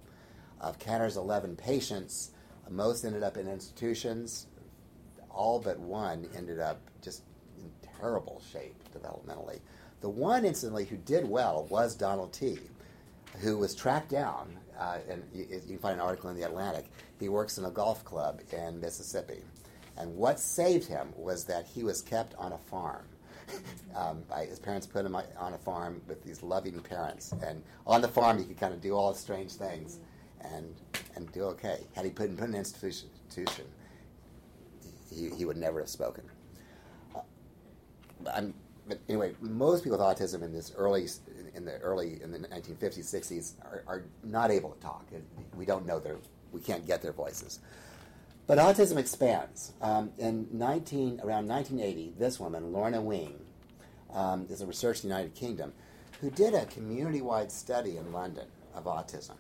[0.62, 2.32] Of Kanner's 11 patients,
[2.70, 4.48] most ended up in institutions.
[5.30, 7.24] All but one ended up just
[7.58, 9.60] in terrible shape developmentally.
[10.02, 12.60] The one, incidentally, who did well was Donald T.,
[13.42, 14.58] who was tracked down.
[14.78, 16.86] Uh, and you, you can find an article in The Atlantic.
[17.20, 19.42] He works in a golf club in Mississippi
[19.98, 23.06] and what saved him was that he was kept on a farm.
[23.96, 28.02] um, by, his parents put him on a farm with these loving parents, and on
[28.02, 30.00] the farm he could kind of do all the strange things
[30.42, 30.74] and
[31.16, 31.86] and do okay.
[31.96, 33.08] Had he put, put in an institution,
[35.10, 36.24] he, he would never have spoken.
[37.16, 38.42] Uh,
[38.88, 41.08] but anyway, most people with autism in this early
[41.56, 45.06] in the early in the 1950s, 60s are, are not able to talk.
[45.56, 46.18] We don't know their
[46.52, 47.60] we can't get their voices.
[48.48, 49.74] But autism expands.
[49.82, 53.40] Um, in 19, around 1980, this woman, Lorna Wing,
[54.14, 55.74] um, is a researcher in the United Kingdom,
[56.22, 59.36] who did a community-wide study in London of autism.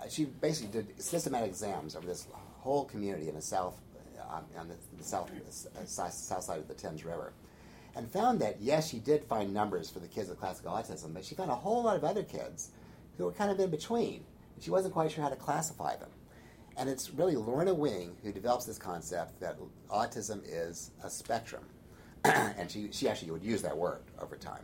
[0.00, 2.28] Uh, she basically did systematic exams over this
[2.60, 3.80] whole community in the south,
[4.20, 5.30] uh, on the, the south,
[5.76, 7.32] uh, south side of the Thames River,
[7.98, 11.24] and found that yes, she did find numbers for the kids with classical autism, but
[11.24, 12.70] she found a whole lot of other kids
[13.16, 14.24] who were kind of in between.
[14.54, 16.10] And she wasn't quite sure how to classify them.
[16.76, 19.56] And it's really Lorna Wing who develops this concept that
[19.90, 21.64] autism is a spectrum.
[22.24, 24.62] and she, she actually would use that word over time.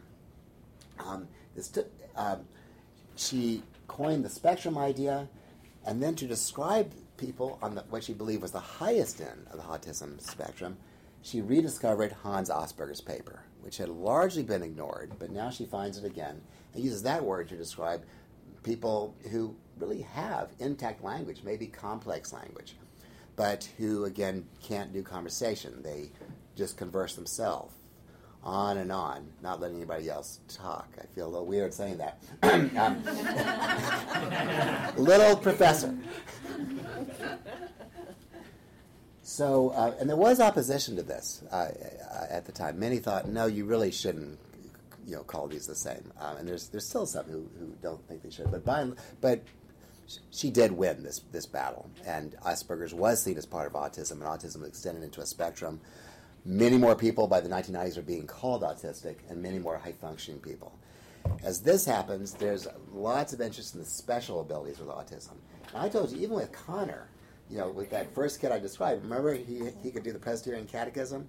[1.05, 1.83] Um, this t-
[2.15, 2.43] um,
[3.17, 5.29] she coined the spectrum idea,
[5.85, 9.57] and then to describe people on the, what she believed was the highest end of
[9.57, 10.77] the autism spectrum,
[11.25, 16.05] she rediscovered Hans Asperger's paper, which had largely been ignored, but now she finds it
[16.05, 16.43] again
[16.75, 18.05] and uses that word to describe
[18.63, 22.77] people who really have intact language, maybe complex language,
[23.37, 25.83] but who, again, can't do conversation.
[25.83, 26.11] They
[26.57, 27.75] just converse themselves.
[28.43, 30.89] on and on, not letting anybody else talk.
[31.03, 32.23] I feel a little weird saying that.
[32.77, 33.03] um,
[35.03, 35.97] little professor.
[39.25, 41.71] So, uh, and there was opposition to this uh,
[42.29, 42.79] at the time.
[42.79, 44.39] Many thought, no, you really shouldn't,
[45.07, 46.13] you know, call these the same.
[46.21, 48.51] Um, and there's there's still some who, who don't think they should.
[48.51, 48.91] But by
[49.23, 49.43] but
[50.31, 54.25] she did win this this battle, and Asperger's was seen as part of autism, and
[54.25, 55.81] autism extended into a spectrum.
[56.45, 60.41] Many more people by the 1990s are being called autistic, and many more high functioning
[60.41, 60.79] people.
[61.43, 65.37] As this happens, there's lots of interest in the special abilities with autism.
[65.69, 67.05] And I told you, even with Kanner,
[67.51, 70.67] you know, with that first kid I described, remember he, he could do the Presbyterian
[70.67, 71.29] Catechism?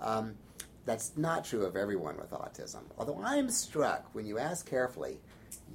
[0.00, 0.34] Um,
[0.86, 2.82] that's not true of everyone with autism.
[2.98, 5.20] Although I'm struck when you ask carefully,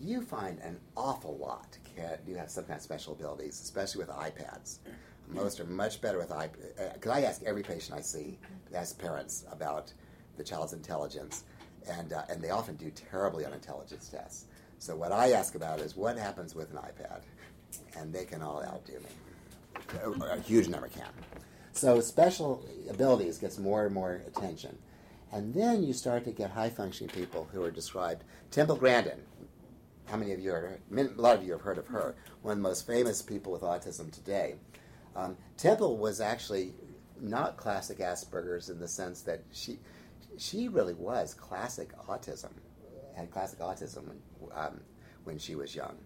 [0.02, 1.78] you find an awful lot
[2.26, 4.80] do have some kind of special abilities, especially with iPads.
[5.28, 6.94] Most are much better with iPads.
[6.94, 8.38] Because I ask every patient I see,
[8.74, 9.92] I ask parents about
[10.38, 11.46] the child's intelligence,
[11.88, 14.46] and, uh, and they often do terribly on intelligence tests.
[14.80, 17.22] So what I ask about is what happens with an iPad,
[17.98, 19.10] and they can all outdo me.
[20.04, 21.10] A, a huge number can.
[21.72, 24.78] So special abilities gets more and more attention.
[25.32, 28.24] And then you start to get high functioning people who are described.
[28.52, 29.20] Temple Grandin,
[30.06, 32.58] how many of you are, a lot of you have heard of her, one of
[32.60, 34.56] the most famous people with autism today.
[35.16, 36.74] Um, Temple was actually
[37.20, 39.80] not classic Asperger's in the sense that she,
[40.38, 42.52] she really was classic autism,
[43.16, 44.80] had classic autism when, um,
[45.24, 45.98] when she was young.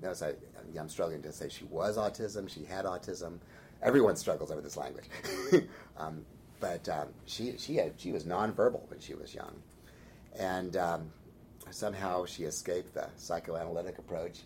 [0.00, 0.34] Notice I,
[0.78, 3.38] I'm struggling to say she was autism, she had autism.
[3.82, 5.04] Everyone struggles over this language.
[5.96, 6.24] um,
[6.60, 9.54] but um, she, she, had, she was nonverbal when she was young.
[10.38, 11.10] And um,
[11.70, 14.40] somehow she escaped the psychoanalytic approach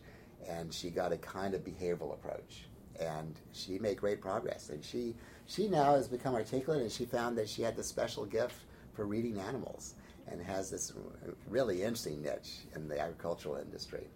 [0.48, 2.66] and she got a kind of behavioral approach.
[3.00, 4.68] And she made great progress.
[4.68, 5.14] And she,
[5.46, 9.06] she now has become articulate and she found that she had the special gift for
[9.06, 9.94] reading animals
[10.30, 10.92] and has this
[11.48, 14.06] really interesting niche in the agricultural industry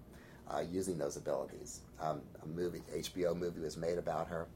[0.50, 1.80] uh, using those abilities.
[2.00, 4.46] Um, a movie, HBO movie was made about her.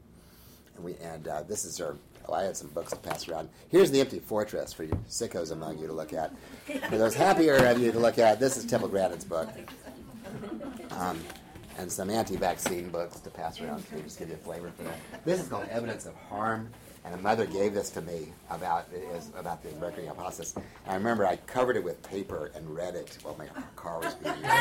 [0.75, 3.49] And, we, and uh, this is her well, I had some books to pass around.
[3.69, 6.33] Here's the Empty Fortress for you sickos among you to look at.
[6.89, 9.49] For those happier of you to look at, this is Temple Grandin's book.
[10.91, 11.19] Um,
[11.77, 15.25] and some anti-vaccine books to pass around to just give you a flavor for that.
[15.25, 16.69] This is called Evidence of Harm,
[17.03, 18.87] and a mother gave this to me about
[19.37, 20.53] about the Mercury hypothesis.
[20.55, 24.13] And I remember I covered it with paper and read it while my car was
[24.15, 24.45] being used.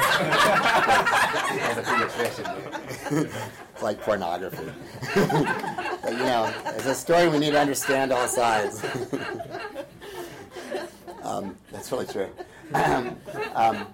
[3.75, 4.71] It's like pornography.
[5.15, 8.85] but you know, it's a story we need to understand all sides.
[11.23, 12.29] um, that's really true.
[12.75, 13.17] Um,
[13.55, 13.87] um,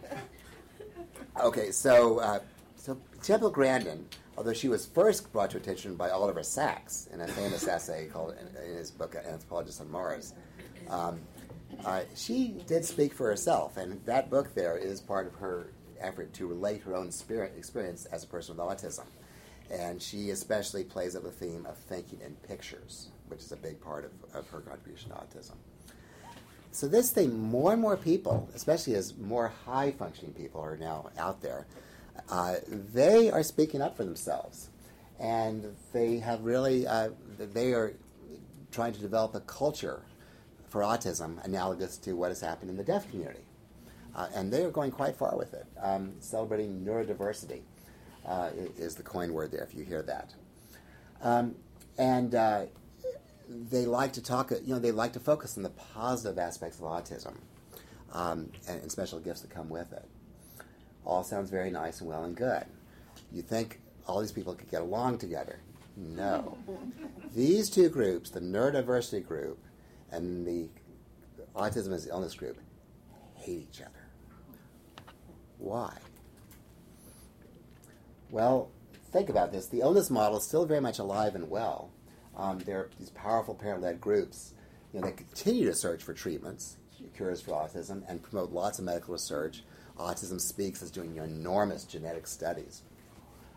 [1.41, 2.41] okay, so uh,
[2.77, 4.05] so Temple Grandin
[4.37, 8.35] although she was first brought to attention by Oliver Sacks in a famous essay called
[8.41, 10.35] in, his book Anthropologists on Mars.
[10.91, 11.21] Um,
[11.85, 16.33] uh, she did speak for herself, and that book there is part of her effort
[16.35, 19.05] to relate her own spirit experience as a person with autism.
[19.71, 23.81] And she especially plays up the theme of thinking in pictures, which is a big
[23.81, 25.55] part of, of her contribution to autism.
[26.71, 31.09] So this thing, more and more people, especially as more high functioning people are now
[31.19, 31.67] out there,
[32.31, 34.71] uh, they are speaking up for themselves.
[35.19, 37.95] And they have really, uh, they are
[38.71, 40.03] trying to develop a culture
[40.69, 43.41] for autism analogous to what has happened in the deaf community.
[44.15, 47.61] Uh, and they are going quite far with it, um, celebrating neurodiversity
[48.27, 50.35] uh, is the coin word there if you hear that.
[51.23, 51.55] Um,
[51.99, 52.65] and uh,
[53.49, 56.85] they like to talk, you know, they like to focus on the positive aspects of
[56.85, 57.37] autism
[58.13, 60.05] um, and, and special gifts that come with it
[61.07, 62.65] all sounds very nice and well and good.
[63.33, 65.61] You think all these people could get along together.
[65.97, 66.59] No.
[67.35, 69.59] these two groups, the neurodiversity group
[70.11, 70.69] and the
[71.55, 72.59] autism as illness group,
[73.35, 73.91] hate each other.
[75.59, 75.93] Why?
[78.31, 78.71] Well,
[79.13, 79.67] think about this.
[79.69, 81.91] The illness model is still very much alive and well.
[82.37, 84.53] Um, there are these powerful parent-led groups
[84.93, 86.77] you know, that continue to search for treatments,
[87.17, 89.63] cures for autism, and promote lots of medical research
[89.99, 92.83] Autism Speaks is doing enormous genetic studies.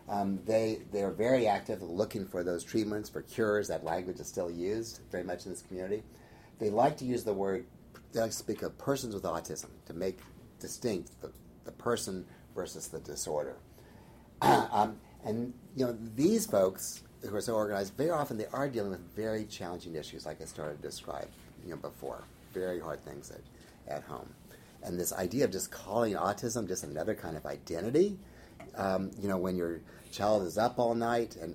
[0.08, 3.68] Um, they they're very active looking for those treatments for cures.
[3.68, 6.02] That language is still used very much in this community.
[6.58, 7.66] They like to use the word.
[8.12, 10.18] They like to speak of persons with autism to make
[10.58, 11.30] distinct the,
[11.64, 13.56] the person versus the disorder.
[14.42, 18.90] um, and you know these folks who are so organized, very often they are dealing
[18.90, 21.28] with very challenging issues, like I started to describe
[21.64, 22.24] you know before.
[22.52, 24.28] Very hard things at, at home
[24.82, 28.18] and this idea of just calling autism just another kind of identity.
[28.76, 31.54] Um, you know, when your child is up all night, and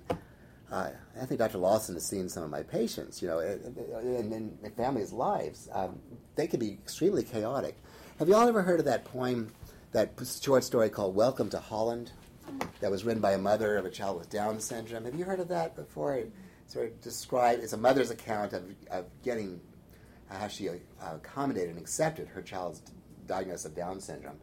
[0.70, 1.58] uh, I think Dr.
[1.58, 5.68] Lawson has seen some of my patients, you know, in, in, in families' lives.
[5.72, 5.98] Um,
[6.34, 7.76] they can be extremely chaotic.
[8.18, 9.52] Have you all ever heard of that poem,
[9.92, 10.12] that
[10.42, 12.12] short story called Welcome to Holland?
[12.80, 15.04] That was written by a mother of a child with Down syndrome.
[15.04, 16.16] Have you heard of that before?
[16.16, 16.32] It
[16.66, 19.60] sort of described, it's a mother's account of, of getting
[20.28, 22.82] how she uh, accommodated and accepted her child's
[23.26, 24.38] diagnosis of Down syndrome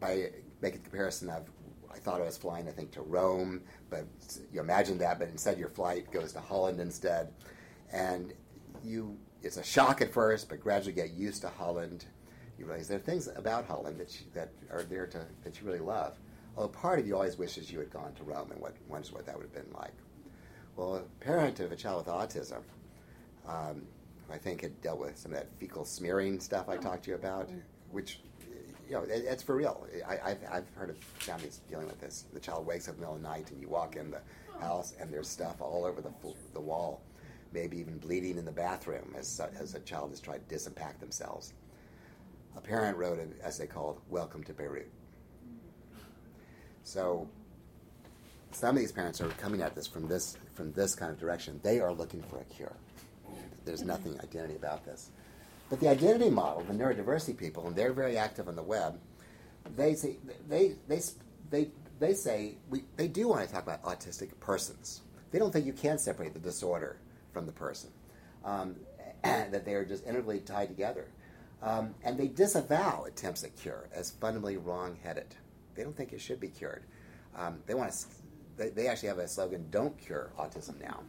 [0.00, 1.48] by making the comparison of
[1.94, 4.04] I thought I was flying, I think, to Rome, but
[4.52, 7.32] you imagine that, but instead your flight goes to Holland instead.
[7.92, 8.32] And
[8.82, 12.04] you, it's a shock at first, but gradually get used to Holland.
[12.58, 15.66] You realize there are things about Holland that, you, that are there to, that you
[15.66, 16.18] really love.
[16.56, 19.24] Although part of you always wishes you had gone to Rome and what, wonders what
[19.26, 19.94] that would have been like.
[20.76, 22.62] Well, a parent of a child with autism,
[23.46, 23.82] um,
[24.32, 27.16] I think had dealt with some of that fecal smearing stuff I talked to you
[27.16, 27.48] about,
[27.94, 28.18] which
[28.88, 29.86] you know, it, it's for real.
[30.06, 32.24] I, have I've heard of families dealing with this.
[32.32, 34.20] The child wakes up in the middle of the night, and you walk in the
[34.60, 36.12] house, and there's stuff all over the
[36.52, 37.00] the wall,
[37.52, 41.54] maybe even bleeding in the bathroom as as a child has tried to disimpact themselves.
[42.56, 44.90] A parent wrote an essay called "Welcome to Beirut."
[46.82, 47.26] So,
[48.52, 51.58] some of these parents are coming at this from this from this kind of direction.
[51.62, 52.76] They are looking for a cure.
[53.64, 55.10] There's nothing identity about this.
[55.70, 58.98] But the identity model, the neurodiversity people, and they're very active on the web,
[59.76, 60.16] they say,
[60.48, 61.00] they, they,
[61.50, 65.00] they, they say we, they do want to talk about autistic persons.
[65.30, 66.98] They don't think you can separate the disorder
[67.32, 67.90] from the person,
[68.44, 68.76] um,
[69.24, 71.06] that they are just integrally tied together.
[71.62, 75.34] Um, and they disavow attempts at cure as fundamentally wrong-headed.
[75.74, 76.84] They don't think it should be cured.
[77.36, 78.06] Um, they want to.
[78.56, 81.00] They, they actually have a slogan: "Don't cure autism now."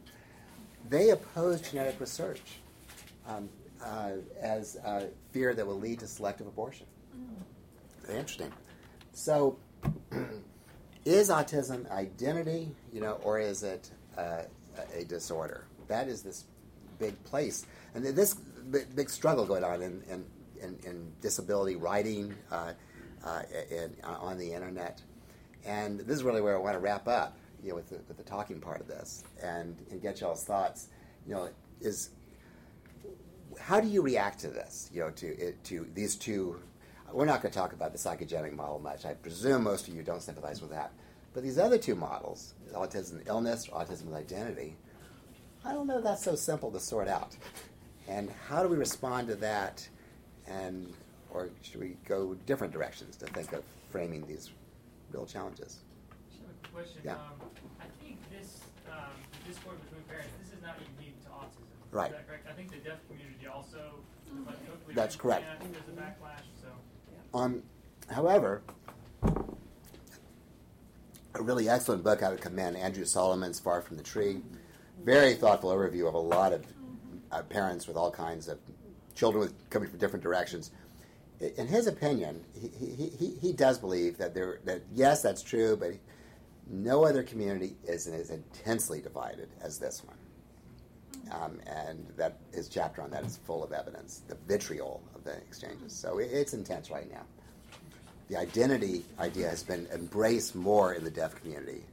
[0.90, 2.42] They oppose genetic research.
[3.28, 3.50] Um,
[3.84, 4.12] uh,
[4.42, 6.86] as uh, fear that will lead to selective abortion.
[8.06, 8.52] Very interesting.
[9.14, 9.58] So,
[11.06, 14.44] is autism identity, you know, or is it uh,
[14.96, 15.66] a disorder?
[15.88, 16.46] That is this
[17.00, 20.26] big place, and this big struggle going on in, in,
[20.62, 22.74] in, in disability writing uh,
[23.24, 25.02] uh, in, on the internet.
[25.66, 28.18] And this is really where I want to wrap up, you know, with the, with
[28.18, 30.90] the talking part of this, and, and get y'all's thoughts.
[31.28, 31.50] You know,
[31.82, 32.12] is
[33.60, 34.90] how do you react to this?
[34.94, 36.60] You know, to it, to these two.
[37.12, 39.06] We're not going to talk about the psychogenic model much.
[39.06, 40.92] I presume most of you don't sympathize with that.
[41.34, 44.76] But these other two models, autism and illness, or autism with identity,
[45.64, 47.36] I don't know that's so simple to sort out.
[48.08, 49.88] And how do we respond to that?
[50.48, 50.94] And
[51.32, 54.52] or should we go different directions to think of framing these
[55.12, 55.80] real challenges?
[56.32, 57.02] I question.
[57.04, 57.14] Yeah.
[57.14, 57.50] Um,
[57.82, 59.12] I think this um,
[59.48, 60.32] discord between parents.
[60.44, 61.66] This is not unique to autism.
[61.92, 62.12] Right.
[62.12, 62.48] Is that correct?
[62.50, 63.00] I think the deaf
[63.56, 63.80] also.
[64.94, 65.46] That's correct.
[65.50, 66.44] I there's a backlash.
[66.62, 67.38] So.
[67.38, 67.64] Um,
[68.10, 68.62] however,
[71.34, 74.42] a really excellent book I would commend Andrew Solomon's Far from the Tree.
[75.04, 76.66] Very thoughtful overview of a lot of
[77.32, 78.60] uh, parents with all kinds of
[79.16, 80.72] children with, coming from different directions.
[81.58, 85.76] In his opinion, he, he, he, he does believe that there that yes, that's true,
[85.76, 85.92] but
[86.68, 90.16] no other community is as intensely divided as this one.
[91.32, 95.36] Um, and that his chapter on that is full of evidence, the vitriol of the
[95.38, 95.92] exchanges.
[95.94, 97.24] So it, it's intense right now.
[98.30, 101.84] The identity idea has been embraced more in the deaf community,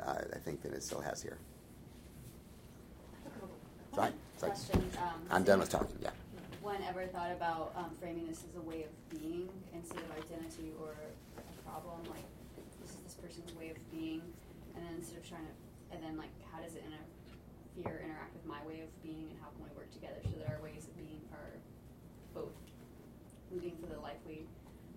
[0.00, 1.38] uh, I think, than it still has here.
[3.94, 4.12] Right?
[4.38, 4.52] Sorry.
[4.98, 5.96] Um, I'm done with talking.
[6.00, 6.10] Yeah.
[6.62, 10.72] One ever thought about um, framing this as a way of being instead of identity
[10.80, 10.94] or
[11.36, 12.00] a problem?
[12.08, 12.24] Like
[12.80, 14.22] this is this person's way of being,
[14.76, 17.11] and then instead of trying to, and then like how does it interfere,
[17.78, 20.60] interact with my way of being, and how can we work together so that our
[20.62, 21.56] ways of being are
[22.34, 22.52] both
[23.50, 24.46] moving for the life we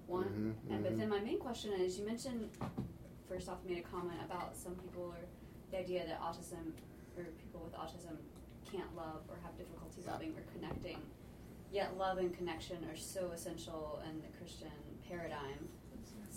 [0.07, 0.27] want?
[0.27, 0.97] Mhm, and but mhm.
[0.97, 2.49] then my main question is, you mentioned
[3.27, 5.17] first off made a comment about some people or
[5.71, 6.73] the idea that autism
[7.17, 8.17] or people with autism
[8.69, 10.97] can't love or have difficulty loving or connecting.
[11.71, 14.71] Yet love and connection are so essential in the Christian
[15.07, 15.69] paradigm.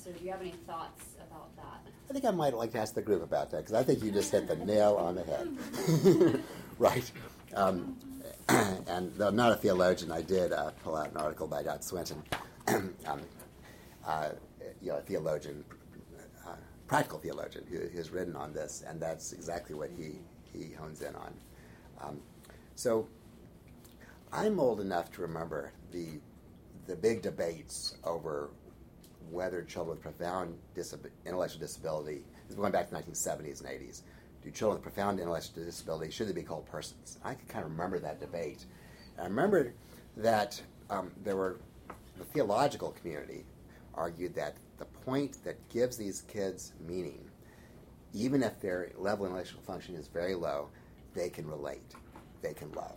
[0.02, 1.80] So do you have any thoughts about that?
[2.08, 4.12] I think I might like to ask the group about that because I think you
[4.12, 6.42] just hit the nail on the head.
[6.78, 7.10] right.
[7.54, 7.98] Um,
[8.48, 11.82] and though I'm not a theologian, I did uh, pull out an article by Dot
[11.84, 12.22] Swinton,
[12.68, 13.20] um,
[14.06, 14.30] uh,
[14.80, 15.64] you know, a theologian,
[16.46, 16.52] uh,
[16.86, 20.20] practical theologian who has written on this, and that's exactly what he,
[20.52, 21.34] he hones in on.
[22.00, 22.20] Um,
[22.76, 23.08] so
[24.32, 26.20] I'm old enough to remember the
[26.86, 28.48] the big debates over
[29.30, 30.58] whether children with profound
[31.26, 34.02] intellectual disability, this is going back to the 1970s and 80s,
[34.42, 37.18] do children with profound intellectual disability, should they be called persons?
[37.24, 38.64] I can kind of remember that debate.
[39.16, 39.74] And I remember
[40.16, 40.60] that
[40.90, 41.58] um, there were,
[42.18, 43.44] the theological community
[43.94, 47.28] argued that the point that gives these kids meaning
[48.14, 50.68] even if their level of intellectual function is very low,
[51.14, 51.94] they can relate,
[52.42, 52.96] they can love.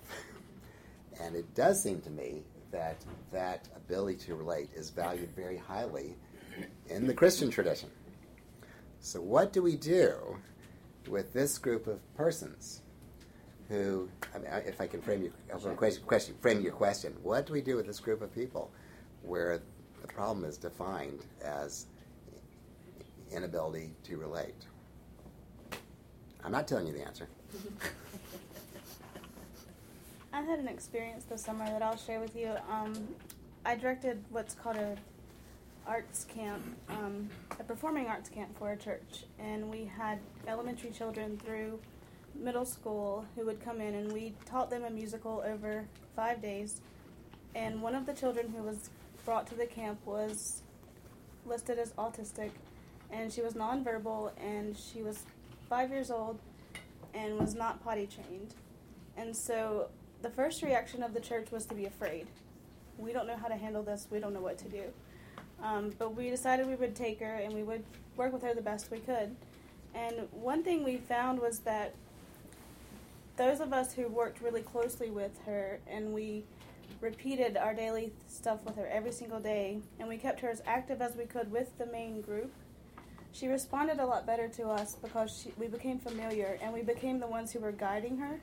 [1.21, 6.15] and it does seem to me that that ability to relate is valued very highly
[6.89, 7.89] in the Christian tradition.
[8.99, 10.37] So, what do we do
[11.07, 12.81] with this group of persons
[13.67, 15.31] who, I mean, if I can frame your
[15.75, 18.71] question, question, frame your question, what do we do with this group of people
[19.23, 19.61] where
[20.01, 21.87] the problem is defined as
[23.31, 24.67] inability to relate?
[26.43, 27.27] I'm not telling you the answer.
[30.33, 32.53] I had an experience this summer that I'll share with you.
[32.69, 32.93] Um,
[33.65, 34.95] I directed what's called a
[35.85, 37.29] arts camp, um,
[37.59, 41.79] a performing arts camp for a church, and we had elementary children through
[42.33, 46.79] middle school who would come in, and we taught them a musical over five days.
[47.53, 48.89] And one of the children who was
[49.25, 50.61] brought to the camp was
[51.45, 52.51] listed as autistic,
[53.11, 55.25] and she was nonverbal, and she was
[55.67, 56.39] five years old,
[57.13, 58.55] and was not potty trained.
[59.17, 59.89] And so
[60.21, 62.27] the first reaction of the church was to be afraid.
[62.97, 64.07] We don't know how to handle this.
[64.11, 64.83] We don't know what to do.
[65.63, 67.83] Um, but we decided we would take her and we would
[68.15, 69.35] work with her the best we could.
[69.93, 71.93] And one thing we found was that
[73.37, 76.43] those of us who worked really closely with her and we
[76.99, 81.01] repeated our daily stuff with her every single day and we kept her as active
[81.01, 82.51] as we could with the main group
[83.31, 87.19] she responded a lot better to us because she, we became familiar and we became
[87.19, 88.39] the ones who were guiding her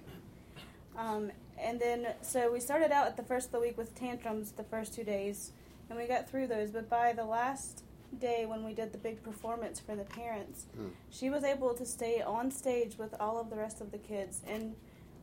[0.97, 1.31] um,
[1.63, 4.65] and then so we started out at the first of the week with tantrums the
[4.65, 5.53] first two days
[5.91, 6.71] and we got through those.
[6.71, 7.85] But by the last
[8.19, 10.89] day when we did the big performance for the parents Hmm.
[11.11, 14.43] she was able to stay on stage with all of the rest of the kids.
[14.47, 14.75] And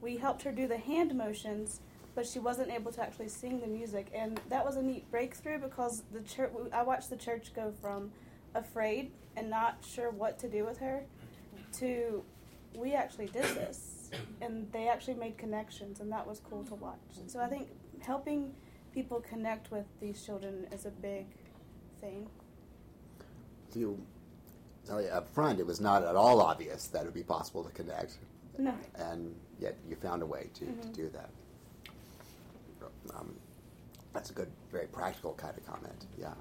[0.01, 1.81] we helped her do the hand motions
[2.13, 4.09] but she wasn't able to actually sing the music.
[4.15, 8.11] And that was a neat breakthrough because the church i watched the church go from
[8.53, 11.03] afraid and not sure what to do with her
[11.73, 12.23] to
[12.73, 13.94] we actually did this
[14.41, 17.69] and they actually made connections and that was cool to watch so i think
[18.01, 18.53] helping
[18.93, 21.25] people connect with these children is a big
[22.01, 22.27] thing
[23.73, 23.99] You,
[24.85, 27.63] tell you up front, it was not at all obvious that it would be possible
[27.63, 28.17] to connect,
[28.57, 30.81] no and yet you found a way to, Mhm.
[30.81, 31.29] to do that.
[33.15, 33.35] Um,
[34.13, 36.05] that's a good, very practical kind of comment.
[36.17, 36.33] Yeah.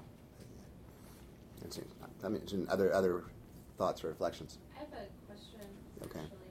[1.63, 1.85] Interesting.
[2.23, 2.69] I mean, interesting.
[2.69, 3.23] other other
[3.77, 4.59] thoughts or reflections.
[4.75, 5.59] I have a question,
[6.03, 6.19] Okay.
[6.19, 6.44] actually.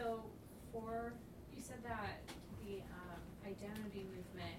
[0.00, 0.24] So
[0.72, 1.12] for,
[1.52, 2.24] you said that
[2.64, 4.56] the, um, identity movement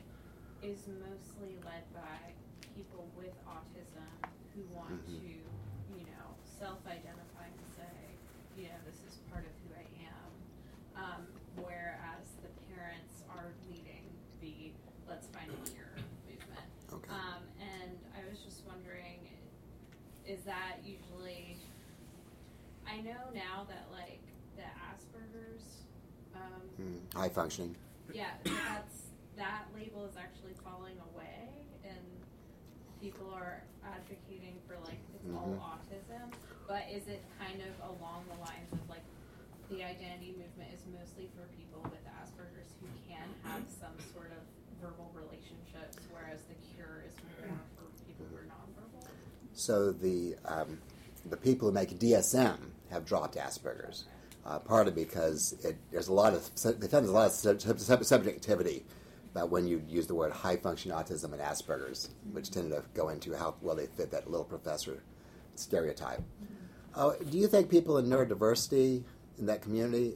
[0.61, 2.29] is mostly led by
[2.77, 5.17] people with autism who want Mhm.
[5.17, 8.13] to, you know, self-identify and say,
[8.55, 10.29] you know, this is part of who I am.
[10.93, 11.25] Um,
[11.55, 14.05] whereas the parents are leading
[14.41, 14.73] the
[15.07, 15.95] let's find a cure
[16.29, 16.69] movement.
[16.93, 17.09] Okay.
[17.09, 19.27] Um, and I was just wondering,
[20.23, 21.57] is that usually?
[22.85, 24.21] I know now that like
[24.55, 25.83] the Asperger's,
[26.35, 27.75] um, Mm, high functioning.
[28.13, 31.47] yeah, that's that label is actually falling away,
[31.86, 32.01] and
[32.99, 35.61] people are advocating for like it's all Mhm.
[35.61, 36.34] autism.
[36.67, 39.03] But is it kind of along the lines of like
[39.69, 44.41] the identity movement is mostly for people with Asperger's who can have some sort of
[44.82, 47.13] verbal relationships, whereas the cure is
[47.45, 49.07] more for people who are nonverbal?
[49.53, 50.79] So the um,
[51.29, 54.05] the people who make DSM have dropped Asperger's,
[54.45, 56.43] uh, partly because it, there's a lot of
[56.79, 58.83] they found there's a lot of sub, sub, sub- subjectivity
[59.33, 63.09] about when you use the word high function autism and Asperger's, which tend to go
[63.09, 65.03] into how well they fit that little professor
[65.55, 66.21] stereotype.
[66.95, 69.03] Oh, do you think people in neurodiversity
[69.37, 70.15] in that community,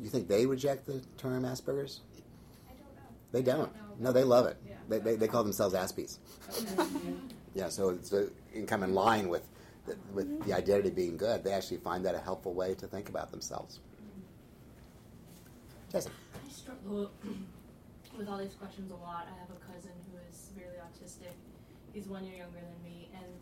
[0.00, 2.00] you think they reject the term Asperger's?
[2.68, 3.02] I don't know.
[3.32, 3.74] They I don't.
[3.76, 4.56] know No, they love it.
[4.66, 4.74] Yeah.
[4.88, 6.18] They, they, they call themselves Aspies.
[6.50, 6.90] Okay.
[7.54, 9.48] Yeah, so it's uh, in come in line with
[10.14, 11.44] with the identity being good.
[11.44, 13.80] They actually find that a helpful way to think about themselves.
[15.92, 17.10] Jason, I struggle
[18.18, 19.28] with all these questions a lot.
[19.30, 21.34] I have a cousin who is severely autistic.
[21.92, 23.32] He's one year younger than me, and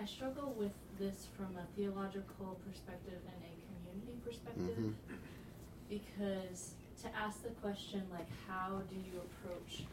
[0.00, 4.94] I struggle with this from a theological perspective and a community perspective Mhm.
[5.88, 9.84] because to ask the question like how do you approach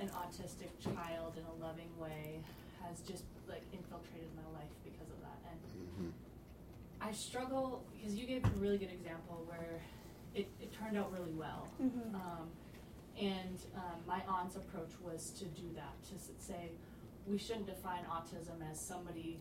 [0.00, 2.40] an autistic child in a loving way
[2.82, 4.79] has just like infiltrated my life because of that
[6.00, 6.12] and Mhm.
[7.00, 9.80] I struggle because you gave a really good example where
[10.34, 11.68] it, it turned out really well.
[11.80, 12.14] Mhm.
[12.14, 12.50] Um,
[13.18, 16.70] and um, my aunt's approach was to do that, to say,
[17.26, 19.38] we shouldn't define autism as somebody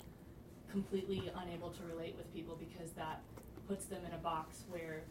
[0.70, 3.22] completely unable to relate with people because that
[3.68, 5.04] puts them in a box where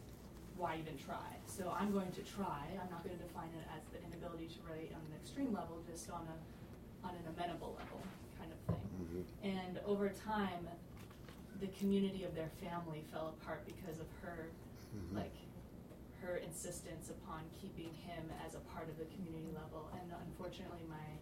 [0.55, 1.37] why even try?
[1.47, 2.67] So I'm going to try.
[2.81, 5.81] I'm not going to define it as the inability to relate on an extreme level,
[5.89, 8.01] just on a on an amenable level
[8.37, 9.25] kind of thing.
[9.41, 9.45] Mhm.
[9.45, 10.67] And over time,
[11.59, 14.47] the community of their family fell apart because of her,
[14.95, 15.15] Mhm.
[15.15, 15.33] like,
[16.21, 19.89] her insistence upon keeping him as a part of the community level.
[19.93, 21.17] And unfortunately, my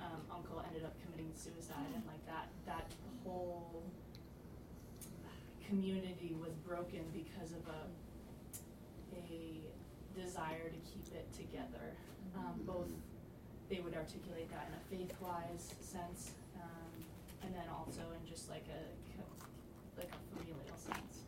[0.00, 2.90] um, uncle ended up committing suicide, and like that, that
[3.22, 3.82] whole
[5.68, 7.86] community was broken because of a
[9.14, 9.60] a
[10.18, 11.92] desire to keep it together.
[12.34, 12.88] Um, both
[13.68, 17.04] they would articulate that in a faith-wise sense, um,
[17.42, 19.09] and then also in just like a
[20.08, 21.24] a familial sense.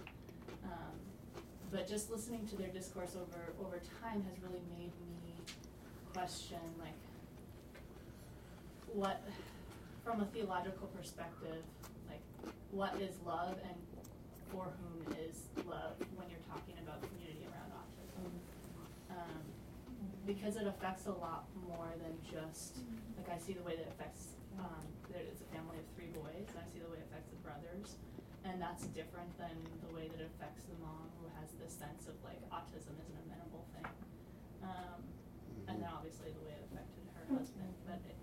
[0.65, 0.97] Um,
[1.71, 5.35] but just listening to their discourse over over time has really made me
[6.13, 7.01] question like
[8.93, 9.23] what
[10.05, 11.65] from a theological perspective
[12.09, 12.21] like
[12.71, 13.77] what is love and
[14.53, 18.29] for whom is love when you're talking about community around autism?
[19.09, 19.41] Um,
[20.27, 22.85] because it affects a lot more than just
[23.17, 26.13] like I see the way that it affects um, there is a family of three
[26.13, 27.97] boys and I see the way it affects the brothers
[28.45, 29.55] and that's different than
[29.87, 33.09] the way that it affects the mom who has this sense of like autism is
[33.11, 33.87] an amenable thing.
[34.63, 34.99] Um,
[35.71, 38.19] and then obviously the way it affected her husband but it,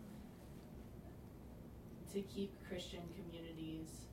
[2.16, 4.08] to keep Christian communities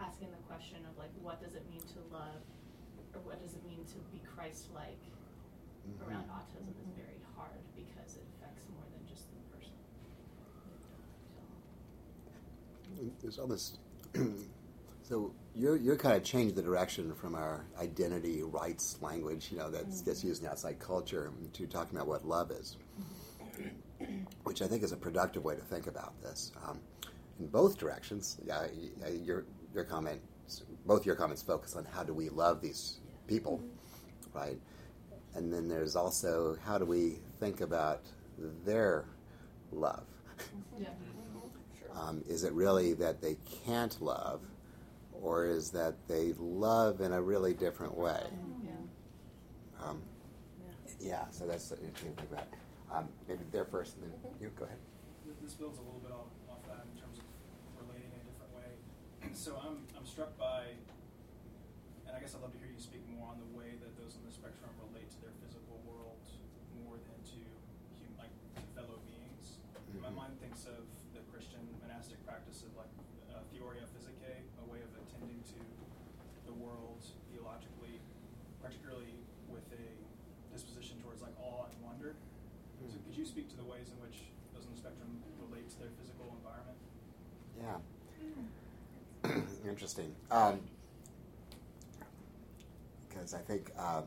[0.00, 2.42] asking the question of like what does it mean to love
[3.14, 4.98] or what does it mean to be Christ-like
[5.84, 6.00] Mhm.
[6.08, 9.76] around autism is very hard because it affects more than just the person.
[13.20, 13.78] There's almost
[15.02, 19.70] so you're you're kind of changed the direction from our identity rights language, you know,
[19.70, 20.04] that mm-hmm.
[20.04, 22.76] gets used in outside culture to talking about what love is,
[23.60, 24.22] mm-hmm.
[24.44, 26.52] which I think is a productive way to think about this.
[26.66, 26.80] Um,
[27.38, 30.20] in both directions, yeah, y- y- your your comment,
[30.86, 34.38] both your comments focus on how do we love these people, mm-hmm.
[34.38, 34.58] right?
[35.34, 38.02] And then there's also how do we think about
[38.64, 39.06] their
[39.72, 40.04] love.
[40.78, 40.88] Yeah.
[41.94, 43.36] Um, is it really that they
[43.66, 44.40] can't love,
[45.22, 48.22] or is that they love in a really different way?
[48.64, 49.86] Yeah.
[49.86, 50.02] Um,
[51.00, 52.46] yeah, so that's something to think about.
[52.90, 54.78] Um, maybe there first, and then you go ahead.
[55.42, 57.24] This builds a little bit off, off that in terms of
[57.78, 58.70] relating in a different way.
[59.34, 60.74] So I'm, I'm struck by,
[62.06, 64.14] and I guess I'd love to hear you speak more on the way that those
[64.18, 66.22] on the spectrum relate to their physical world
[66.84, 67.40] more than to
[68.02, 69.58] hum, like to fellow beings.
[69.98, 70.14] My Mhm.
[70.14, 70.84] mind thinks of
[71.16, 72.92] the Christian monastic practice of like
[73.32, 75.60] uh, theoria physicae, a way of attending to
[76.46, 77.00] the world
[77.32, 77.98] theologically,
[78.62, 79.18] particularly
[79.50, 79.84] with a
[80.54, 82.14] disposition towards like awe and wonder.
[82.86, 85.10] So could you speak to the ways in which those on the spectrum
[85.42, 86.78] relate to their physical environment?
[87.58, 87.80] Yeah.
[89.74, 90.14] Interesting.
[90.30, 90.60] Um,
[93.08, 94.04] because I think um,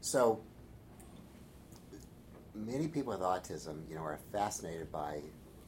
[0.00, 0.40] so.
[2.54, 5.20] Many people with autism, you know, are fascinated by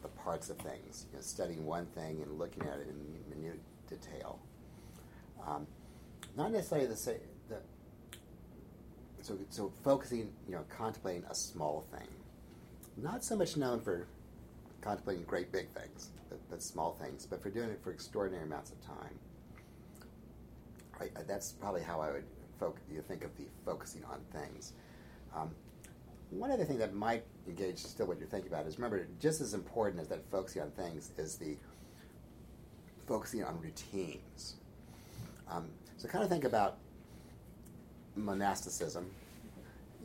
[0.02, 1.06] the parts of things.
[1.12, 4.40] You know, studying one thing and looking at it in minute detail.
[5.46, 5.68] Um,
[6.36, 7.20] not necessarily the same.
[7.48, 7.58] The,
[9.22, 12.08] so, so focusing, you know, contemplating a small thing.
[12.96, 14.08] Not so much known for
[14.84, 18.70] contemplating great big things, but, but small things, but for doing it for extraordinary amounts
[18.70, 19.18] of time.
[21.00, 22.24] Uh, that's probably how I would
[22.60, 24.74] foc- you think of the focusing on things.
[25.34, 25.50] Um,
[26.30, 29.54] one other thing that might engage still what you're thinking about is remember, just as
[29.54, 31.56] important as that focusing on things is the
[33.06, 34.56] focusing on routines.
[35.50, 35.66] Um,
[35.96, 36.78] so kind of think about
[38.16, 39.10] monasticism.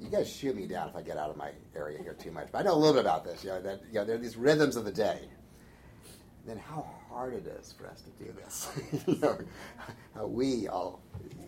[0.01, 2.47] You guys shoot me down if I get out of my area here too much,
[2.51, 3.43] but I know a little bit about this.
[3.43, 5.21] You know that you know there are these rhythms of the day.
[6.45, 8.69] Then how hard it is for us to do this.
[9.07, 9.37] you know,
[10.15, 11.01] how we all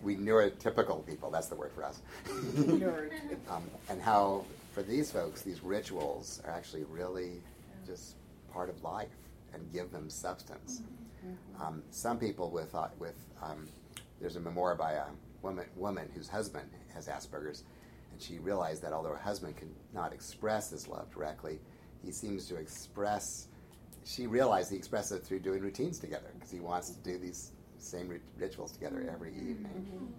[0.04, 1.32] we neurotypical people.
[1.32, 2.02] That's the word for us.
[3.50, 7.42] um, and how for these folks, these rituals are actually really
[7.86, 8.16] just
[8.54, 9.10] part of life
[9.54, 10.82] and give them substance.
[11.60, 13.68] Um, some people with uh, with um,
[14.20, 15.06] there's a memoir by a
[15.42, 17.64] woman woman whose husband has Asperger's,
[18.22, 21.60] and she realized that although her husband could not express his love directly,
[22.04, 23.48] he seems to express.
[24.04, 27.52] She realized he expresses it through doing routines together because he wants to do these
[27.78, 30.14] same rit- rituals together every evening.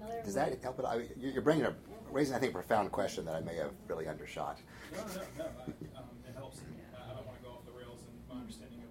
[0.00, 0.78] Another Does that help?
[0.78, 0.84] It?
[0.86, 1.74] I, you- you're bringing a
[2.10, 4.58] raising, I think, a profound question that I may have really undershot.
[4.92, 5.04] No, no,
[5.38, 5.44] no.
[5.44, 6.60] I, um, it helps.
[6.60, 8.90] I I don't want to go off the rails in my understanding of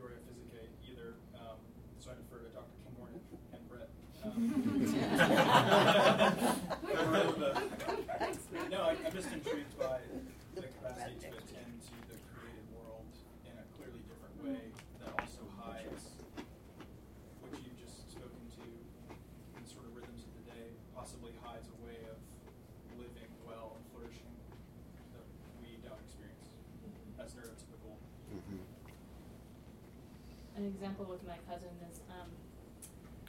[0.00, 1.14] theoria physicae either.
[1.36, 1.56] Um,
[1.98, 2.76] so I defer to Dr.
[2.84, 3.20] Kinghorn
[3.52, 3.88] and Brett.
[4.24, 4.34] Um,
[5.18, 6.57] no, I, I'm
[9.18, 9.98] just intrigued by
[10.54, 13.10] the capacity to attend to the created world
[13.42, 14.70] in a clearly different way
[15.02, 16.22] that also hides
[17.42, 21.76] what you've just spoken to in sort of rhythms of the day, possibly hides a
[21.82, 22.14] way of
[22.94, 24.30] living well and flourishing
[25.18, 25.26] that
[25.66, 26.54] we don't experience
[27.18, 27.98] as neurotypical.
[28.30, 28.62] Mhm.
[30.62, 32.30] an example with my cousin is um,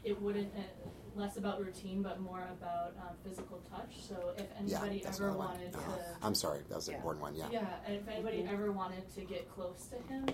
[0.05, 4.01] it wouldn't uh, less about routine, but more about um, physical touch.
[4.07, 5.95] So if anybody that's ever wanted Uh-huh.
[5.95, 6.97] to, I'm sorry, that was an Yeah.
[6.97, 7.35] important one.
[7.35, 7.49] Yeah.
[7.51, 10.25] yeah, and if anybody ever wanted to get close to him,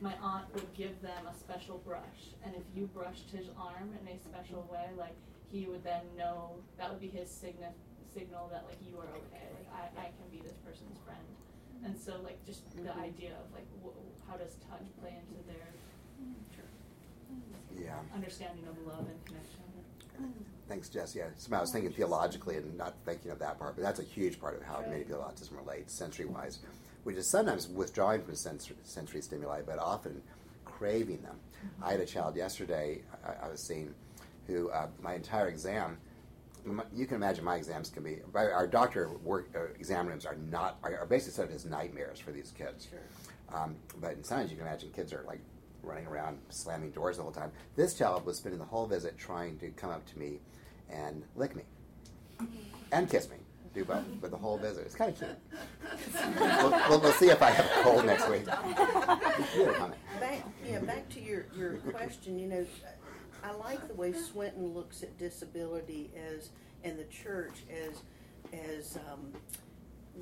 [0.00, 4.08] my aunt would give them a special brush, and if you brushed his arm in
[4.08, 5.14] a special way, like
[5.50, 7.72] he would then know that would be his signal
[8.12, 11.24] signal that like you are okay, like I, I can be this person's friend,
[11.84, 13.94] and so like just the idea of like wh-
[14.28, 15.68] how does touch play into their
[17.78, 17.98] Yeah.
[18.14, 19.61] understanding of love and connection.
[20.68, 21.14] Thanks, Jess.
[21.14, 24.04] Yeah, so I was thinking theologically and not thinking of that part, but that's a
[24.04, 26.60] huge part of how many people autism relate sensory-wise,
[27.04, 30.22] which is sometimes withdrawing from sensory, sensory stimuli, but often
[30.64, 31.36] craving them.
[31.82, 33.94] I had a child yesterday I, I was seeing
[34.46, 35.98] who uh, my entire exam.
[36.64, 38.18] my- You can imagine my exams can be.
[38.34, 42.18] Our doctor work uh, exam rooms are not are, are basically set up as nightmares
[42.18, 42.88] for these kids.
[43.52, 45.40] Um, but in science, you can imagine kids are like
[45.82, 47.50] running around slamming doors the whole time.
[47.76, 50.40] This child was spending the whole visit trying to come up to me
[50.90, 51.64] and lick me
[52.92, 53.36] and kiss me.
[53.74, 54.84] Do both for the whole visit.
[54.84, 55.30] It's kind of cute.
[56.38, 58.44] we'll, we'll, we'll see if I have a cold next week.
[58.44, 60.00] You had a comment.
[60.20, 62.66] Back, yeah, back to your, your question, you know,
[63.42, 66.50] I like the way Swinton looks at disability as,
[66.84, 68.02] and the church as,
[68.52, 69.32] as, um,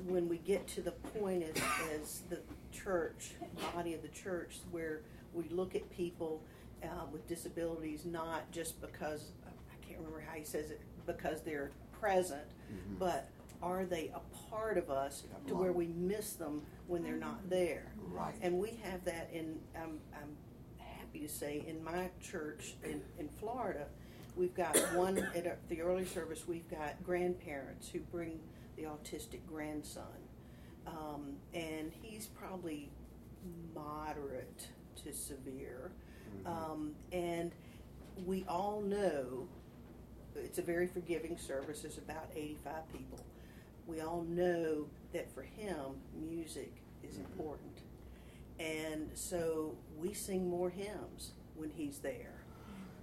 [0.07, 1.61] when we get to the point as,
[1.93, 2.39] as the
[2.71, 3.31] church,
[3.75, 5.01] body of the church, where
[5.33, 6.41] we look at people,
[6.83, 11.71] uh, with disabilities not just because, I can't remember how he says it, because they're
[11.99, 12.99] present, Mhm.
[12.99, 13.29] but
[13.61, 14.19] are they a
[14.49, 17.91] part of us to where we miss them when they're not there?
[17.97, 18.33] Right.
[18.41, 20.35] And we have that in, I'm, I'm
[20.79, 23.87] happy to say, in my church in, in Florida,
[24.35, 28.39] we've got one, at our- the early service, we've got grandparents who bring
[28.77, 30.03] the autistic grandson.
[30.87, 32.89] Um, and he's probably
[33.75, 34.69] moderate
[35.03, 35.91] to severe.
[36.45, 36.47] Mm-hmm.
[36.47, 37.51] Um, and
[38.25, 39.47] we all know
[40.35, 41.81] it's a very forgiving service.
[41.81, 43.19] There's about 85 people.
[43.87, 45.77] We all know that for him,
[46.13, 46.73] music
[47.03, 47.25] is mm-hmm.
[47.31, 47.81] important.
[48.59, 52.35] And so we sing more hymns when he's there.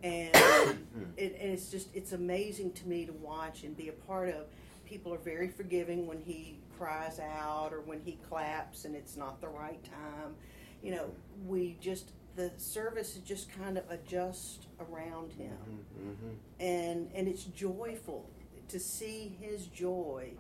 [0.02, 1.02] And, hmm.
[1.16, 4.46] it, and it's just, it's amazing to me to watch and be a part of.
[4.86, 9.40] People are very forgiving when he cries out or when he claps and it's not
[9.40, 10.34] the right time.
[10.82, 11.10] You know,
[11.46, 15.56] we just, the service is just kind of adjust around him
[15.98, 16.36] Mhm.
[16.60, 18.30] and and it's joyful
[18.68, 20.30] to see his joy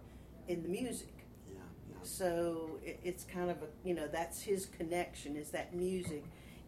[0.46, 1.12] in the music.
[1.50, 1.58] Yeah,
[1.90, 1.96] yeah.
[2.04, 6.22] So it, it's kind of a you know that's his connection is that music,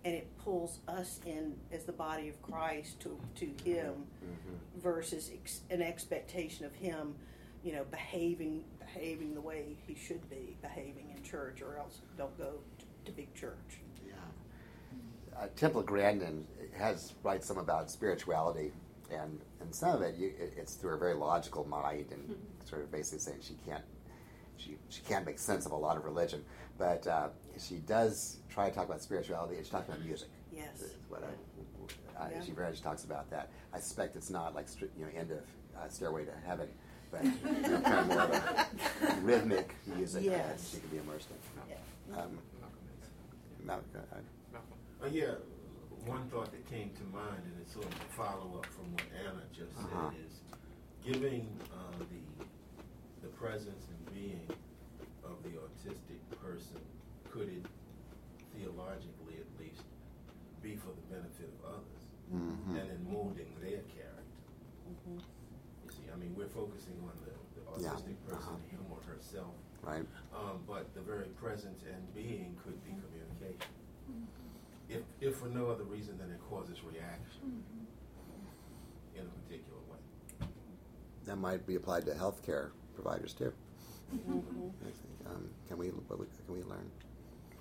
[0.04, 4.80] and it pulls us in as the body of Christ to to him Mhm.
[4.82, 7.14] versus ex, an expectation of him,
[7.62, 12.36] you know, behaving behaving the way he should be behaving in church, or else don't
[12.36, 12.58] go
[13.04, 13.80] to, big church.
[14.06, 14.14] Yeah.
[15.38, 16.46] Uh, Temple Grandin
[16.76, 18.72] has writes some about spirituality,
[19.10, 22.82] and and some of it, you, it it's through a very logical mind, and sort
[22.82, 23.84] of basically saying she can't
[24.56, 26.44] she she can't make sense of a lot of religion,
[26.78, 27.28] but uh,
[27.58, 30.28] she does try to talk about spirituality, and she talks about music.
[30.52, 30.82] Yes.
[31.08, 32.42] What I, I, Yeah.
[32.44, 33.50] She very much talks about that.
[33.72, 34.66] I suspect it's not like
[34.98, 35.38] you know end of
[35.78, 36.68] uh, Stairway to Heaven,
[37.10, 37.22] but
[37.84, 38.66] kind of more of a
[39.22, 40.70] rhythmic music that Yes.
[40.72, 41.36] she could be immersed in.
[42.14, 42.22] Yeah.
[42.22, 42.38] Um,
[43.64, 44.16] Mal- uh,
[45.02, 45.34] Uh, yeah,
[46.06, 49.42] one thought that came to mind, and it's sort of a follow-up from what Anna
[49.52, 50.10] just Uh-huh.
[50.10, 50.40] said, is
[51.02, 52.44] giving uh, the
[53.22, 54.48] the presence and being
[55.24, 56.80] of the autistic person
[57.30, 57.66] could it
[58.56, 59.82] theologically at least
[60.62, 62.02] be for the benefit of others
[62.32, 62.80] Mhm.
[62.80, 64.24] and in molding their character.
[64.88, 65.20] Mhm.
[65.84, 68.70] You see, I mean, we're focusing on the, the Yeah, autistic person, uh-huh.
[68.70, 70.06] him or herself, right.
[70.32, 72.92] um, but the very presence and being could be
[73.40, 73.72] communication.
[74.88, 77.62] If, if for no other reason than it causes reaction
[79.14, 80.48] in a particular way.
[81.26, 83.52] That might be applied to healthcare providers too.
[84.12, 84.72] Mhm.
[84.82, 85.26] I think.
[85.26, 86.90] Um, can we can we learn?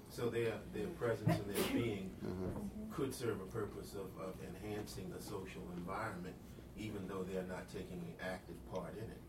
[0.10, 2.92] So their, their presence and their being Mhm.
[2.92, 6.36] could serve a purpose of, of enhancing the social environment,
[6.78, 9.22] even though they're not taking an active part in it.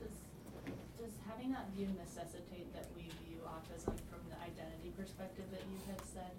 [0.00, 0.16] Does,
[0.98, 4.09] does having that view necessitate that we view autism from the
[4.70, 6.30] identity perspective that you had said?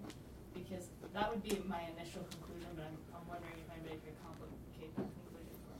[0.54, 4.94] Because that would be my initial conclusion, but I'm, I'm wondering if anybody could complicate
[4.96, 5.76] that conclusion for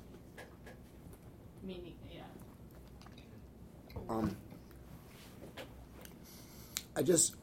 [1.64, 1.74] me.
[1.74, 2.22] Meaning, yeah.
[4.08, 4.36] Um,
[6.96, 7.36] I just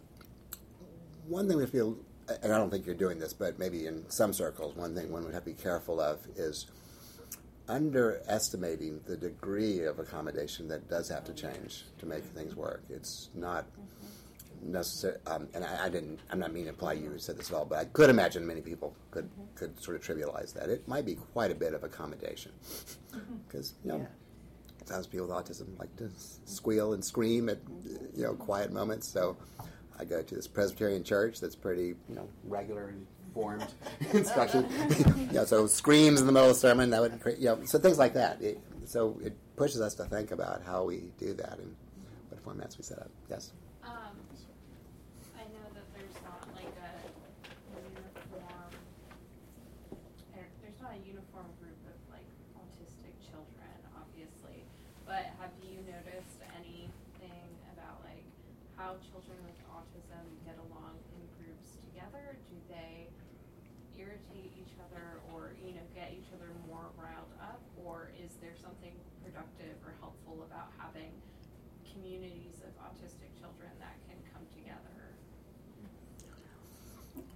[1.27, 1.97] one thing we feel,
[2.41, 5.23] and I don't think you're doing this, but maybe in some circles, one thing one
[5.23, 6.67] would have to be careful of is
[7.67, 12.83] underestimating the degree of accommodation that does have to change to make things work.
[12.89, 13.67] It's not
[14.61, 16.19] necessarily, um, and I, I didn't.
[16.31, 18.61] I'm not meaning to imply you said this at all, but I could imagine many
[18.61, 20.69] people could could sort of trivialize that.
[20.69, 22.51] It might be quite a bit of accommodation
[23.47, 23.97] because you know.
[23.97, 24.05] Yeah.
[24.85, 26.09] Sometimes people with autism like to
[26.45, 27.59] squeal and scream at
[28.15, 29.07] you know quiet moments.
[29.07, 29.37] So
[29.99, 33.05] I go to this Presbyterian church that's pretty you know regular and
[33.35, 33.67] formed
[34.13, 34.65] instruction.
[35.31, 37.77] know, so screams in the middle of the sermon that would create you know so
[37.77, 38.41] things like that.
[38.41, 41.75] It, so it pushes us to think about how we do that and
[42.29, 43.11] what formats we set up.
[43.29, 43.51] Yes.
[43.83, 43.91] Um,
[45.37, 46.91] I know that there's not like a
[47.77, 48.71] uniform,
[50.33, 52.25] there- there's not a uniform group of like
[52.57, 54.63] autistic children, obviously.
[55.05, 58.25] But have you noticed anything about like
[58.89, 62.33] how children with autism get along in groups together?
[62.49, 63.05] Do they
[63.93, 67.61] irritate each other or, you know, get each other more riled up?
[67.85, 71.13] Or is there something productive or helpful about having
[71.85, 75.13] communities of autistic children that can come together?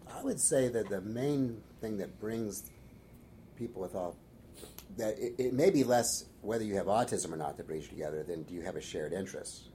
[0.10, 2.64] I would say that the main thing that brings
[3.60, 4.18] people with all
[4.98, 7.90] that it, it may be less whether you have autism or not that brings you
[7.92, 9.70] together than do you have a shared interest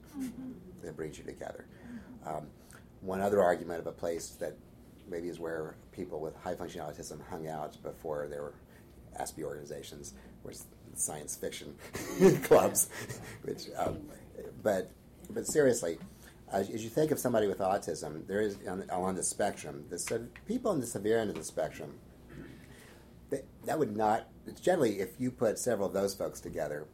[0.83, 1.65] that brings you together.
[2.25, 2.47] Um,
[3.01, 4.57] one other argument of a place that
[5.09, 8.53] maybe is where people with high functioning autism hung out before there were
[9.19, 11.75] Aspie organizations, was science fiction
[12.43, 12.89] clubs,
[13.43, 13.97] which um,
[14.61, 14.91] but
[15.29, 15.97] but seriously,
[16.51, 20.71] as, you think of somebody with autism, there is on, the spectrum, the sev- people
[20.71, 21.93] on the severe end of the spectrum,
[23.29, 24.27] that, that would not.
[24.61, 26.87] Generally, if you put several of those folks together,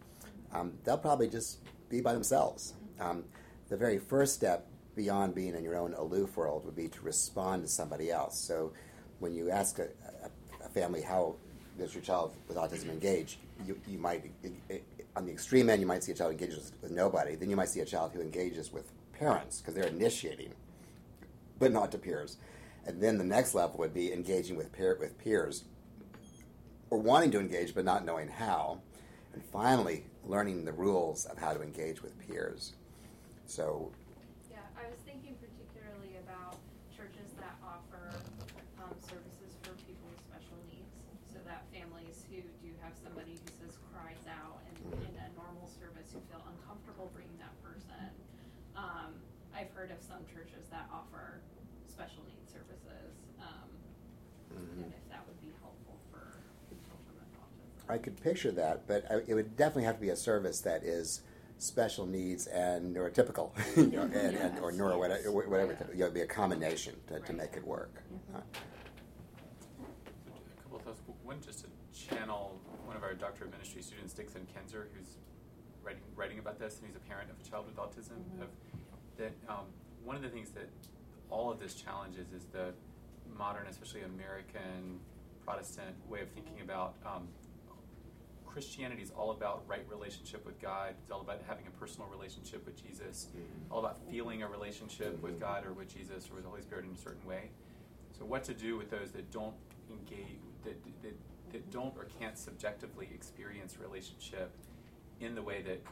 [0.53, 1.59] um, they'll probably just
[1.89, 2.73] be by themselves.
[2.99, 3.23] Um,
[3.69, 7.63] the very first step beyond being in your own aloof world would be to respond
[7.63, 8.39] to somebody else.
[8.39, 8.71] So,
[9.19, 9.87] when you ask a,
[10.23, 11.35] a, a family how
[11.77, 14.31] does your child with autism engage, you, you might,
[15.15, 17.35] on the extreme end, you might see a child engages with, nobody.
[17.35, 20.53] Then you might see a child who engages with parents because they're initiating,
[21.59, 22.37] but not to peers.
[22.85, 25.63] And then the next level would be engaging with peer, with peers,
[26.89, 28.81] or wanting to engage but not knowing how.
[29.33, 32.73] And finally, learning the rules of how to engage with peers.
[33.45, 33.91] So
[34.51, 36.57] Yeah, I was thinking particularly about
[36.95, 38.09] churches that offer
[38.81, 40.89] um, services for people with special needs.
[41.29, 45.67] So that families who do have somebody who says cries out and in a normal
[45.67, 48.09] service who feel uncomfortable bringing that person.
[48.75, 49.13] Um,
[49.53, 51.39] I've heard of some churches that offer
[51.87, 53.13] special needs services.
[53.39, 53.69] Um,
[54.55, 54.83] Mhm.
[54.89, 56.39] And if that would be helpful for
[56.87, 57.91] children with autism.
[57.91, 61.21] I could picture that, but it would definitely have to be a service that is
[61.57, 66.13] special needs and neurotypical, you know, and, and, or neuro whatever, whatever you know, it'd
[66.13, 68.03] be a combination to, to make it work.
[68.33, 68.43] Uh, A
[70.61, 71.01] couple of thoughts.
[71.23, 75.17] One, just to channel one of our doctor of ministry students, Dixon Kenzer, who's
[75.83, 78.17] writing writing about this, and he's a parent of a child with autism.
[78.41, 78.47] Of
[79.17, 79.65] that, um,
[80.03, 80.69] one of the things that
[81.29, 82.73] all of this challenges is the
[83.37, 84.99] modern, especially American
[85.45, 87.27] Protestant way of thinking about um,
[88.55, 90.95] Christianity is all about right relationship with God.
[91.03, 93.27] It's all about having a personal relationship with Jesus.
[93.69, 96.85] All about feeling a relationship with God or with Jesus or with the Holy Spirit
[96.85, 97.49] in a certain way.
[98.17, 99.55] So, what to do with those that don't
[99.91, 101.17] engage, that, that,
[101.51, 104.55] that don't or can't subjectively experience relationship
[105.19, 105.83] in the way that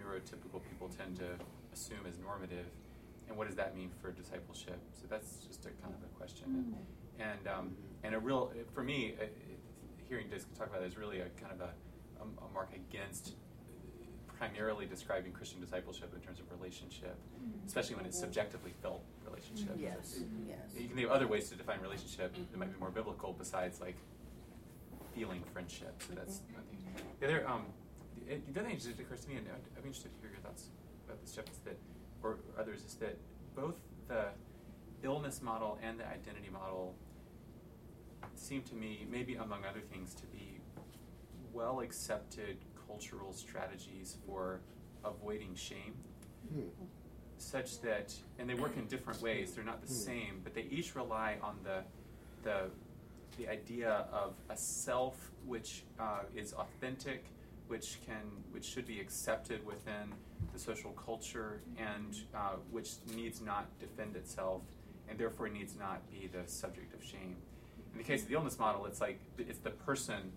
[0.00, 1.28] neurotypical people tend to
[1.74, 2.68] assume as normative,
[3.28, 4.80] and what does that mean for discipleship?
[4.94, 6.74] So that's just a kind of a question, and
[7.20, 9.26] and, um, and a real for me, uh,
[10.08, 11.70] hearing Disc talk about it is really a kind of a,
[12.20, 13.34] a, a mark against
[14.38, 17.66] primarily describing Christian discipleship in terms of relationship, mm-hmm.
[17.66, 18.26] especially when it's mm-hmm.
[18.26, 19.74] subjectively felt relationship.
[19.74, 19.82] Mm-hmm.
[19.82, 20.58] Yes, yes.
[20.76, 23.80] You can think of other ways to define relationship that might be more biblical besides
[23.80, 23.96] like
[25.14, 26.00] feeling friendship.
[26.06, 26.78] So that's one thing.
[27.20, 27.66] The other, um,
[28.14, 30.30] the the other thing that occurs to me, and I'd, I'd be interested to hear
[30.30, 30.68] your thoughts
[31.04, 31.76] about this, Jeff, is that,
[32.22, 33.16] or others, is that
[33.56, 34.26] both the
[35.02, 36.94] illness model and the identity model
[38.34, 40.57] seem to me, maybe among other things, to be
[41.52, 44.60] well accepted cultural strategies for
[45.04, 45.94] avoiding shame
[46.52, 46.68] Hmm.
[47.36, 49.52] such that, and they work in different ways.
[49.54, 51.82] They're not the same, but they each rely on the
[52.42, 52.70] the
[53.36, 57.26] the idea of a self which uh, is authentic,
[57.68, 60.14] which can which should be accepted within
[60.52, 64.62] the social culture, and uh, which needs not defend itself,
[65.08, 67.36] and therefore needs not be the subject of shame.
[67.92, 70.32] In the case of the illness model, it's like it's the person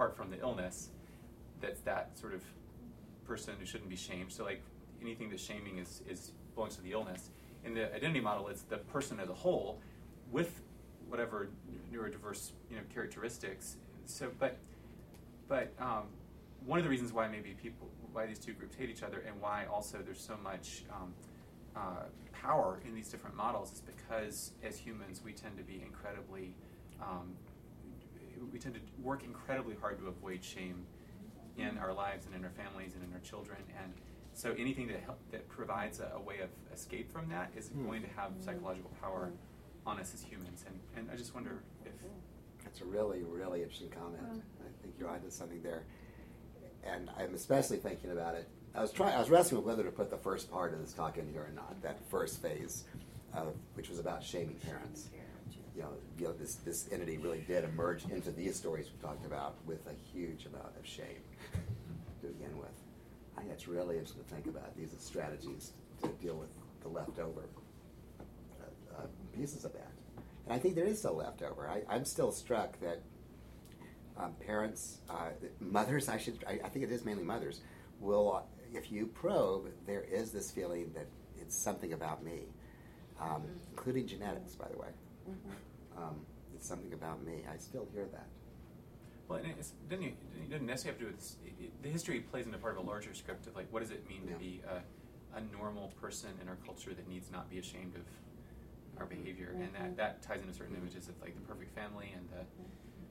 [0.00, 0.88] apart from the illness
[1.60, 2.42] that's that sort of
[3.26, 4.32] person who shouldn't be shamed.
[4.32, 4.62] So like
[5.02, 7.28] anything that's shaming is, is belongs to the illness.
[7.66, 9.78] In the identity model, it's the person as a whole
[10.32, 10.62] with
[11.06, 11.50] whatever
[11.92, 13.76] neurodiverse you know characteristics.
[14.06, 14.56] So, but
[15.48, 16.04] but um,
[16.64, 19.38] one of the reasons why maybe people why these two groups hate each other and
[19.38, 21.12] why also there's so much um,
[21.76, 26.54] uh, power in these different models is because as humans we tend to be incredibly
[27.02, 27.36] um,
[28.52, 30.86] we tend to work incredibly hard to avoid shame
[31.58, 33.92] in our lives and in our families and in our children and
[34.32, 37.84] so anything that help, that provides a, a way of escape from that is Hmm.
[37.86, 39.30] going to have psychological power
[39.86, 41.92] on us as humans and, and I just wonder if
[42.64, 44.22] That's a really, really interesting comment.
[44.60, 45.82] I think you're onto something there.
[46.84, 48.48] And I'm especially thinking about it.
[48.74, 49.14] I was trying.
[49.14, 51.42] I was wrestling with whether to put the first part of this talk in here
[51.42, 51.82] or not.
[51.82, 52.84] That first phase,
[53.34, 55.08] of, which was about shaming parents.
[55.80, 59.24] You know, you know, this this entity really did emerge into these stories we talked
[59.24, 61.22] about with a huge amount of shame
[62.20, 62.68] to begin with.
[63.34, 64.76] I think that's really interesting to think about.
[64.76, 65.72] These are strategies
[66.02, 66.50] to deal with
[66.82, 67.48] the leftover
[68.20, 69.90] uh, uh, pieces of that.
[70.44, 71.66] And I think there is still leftover.
[71.66, 73.00] I, I'm still struck that
[74.18, 77.62] um, parents, uh, mothers, I should, I, I think it is mainly mothers,
[78.00, 78.42] will, uh,
[78.74, 81.06] if you probe, there is this feeling that
[81.40, 82.40] it's something about me,
[83.18, 84.88] um, including genetics, by the way.
[86.00, 86.16] Um,
[86.54, 87.44] it's something about me.
[87.52, 88.26] I still hear that.
[89.28, 91.88] Well, and it's, doesn't it, it doesn't necessarily have to do with it, it, the
[91.88, 94.34] history plays into part of a larger script of like what does it mean Yeah.
[94.34, 98.02] to be a, a normal person in our culture that needs not be ashamed of
[98.98, 102.26] our behavior, and that that ties into certain images of like the perfect family and
[102.34, 102.42] the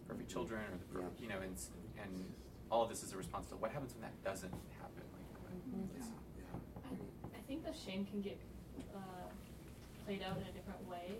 [0.07, 1.07] perfect children, or the per, Yeah.
[1.23, 1.55] you know, and
[2.03, 2.25] and
[2.69, 5.01] all of this is a response to what happens when that doesn't happen.
[5.47, 6.59] Like, Yeah, it's- yeah.
[6.85, 8.37] I, I think the shame can get
[8.93, 8.99] uh,
[10.05, 11.17] played out in a different way.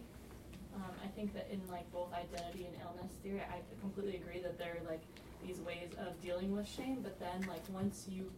[0.80, 4.58] Um, I think that in like both identity and illness theory, I completely agree that
[4.58, 5.04] there are like
[5.46, 7.00] these ways of dealing with shame.
[7.04, 8.32] But then like once you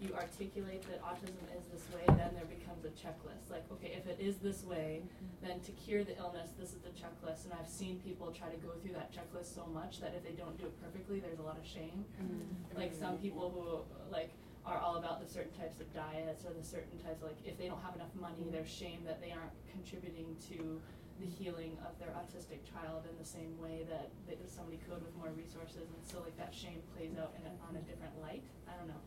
[0.00, 3.50] you articulate that autism is this way, then there becomes a checklist.
[3.50, 5.46] Like okay, if it is this way, mm-hmm.
[5.46, 7.44] then to cure the illness, this is the checklist.
[7.44, 10.34] And I've seen people try to go through that checklist so much that if they
[10.34, 12.04] don't do it perfectly, there's a lot of shame.
[12.18, 12.78] Mm-hmm.
[12.78, 14.30] Like some people who like
[14.66, 17.58] are all about the certain types of diets or the certain types of, like if
[17.58, 18.52] they don't have enough money mm-hmm.
[18.52, 20.80] there's shame that they aren't contributing to
[21.20, 25.14] the healing of their autistic child in the same way that, that somebody could with
[25.16, 28.42] more resources and so like that shame plays out in a, on a different light?
[28.68, 29.02] I don't know.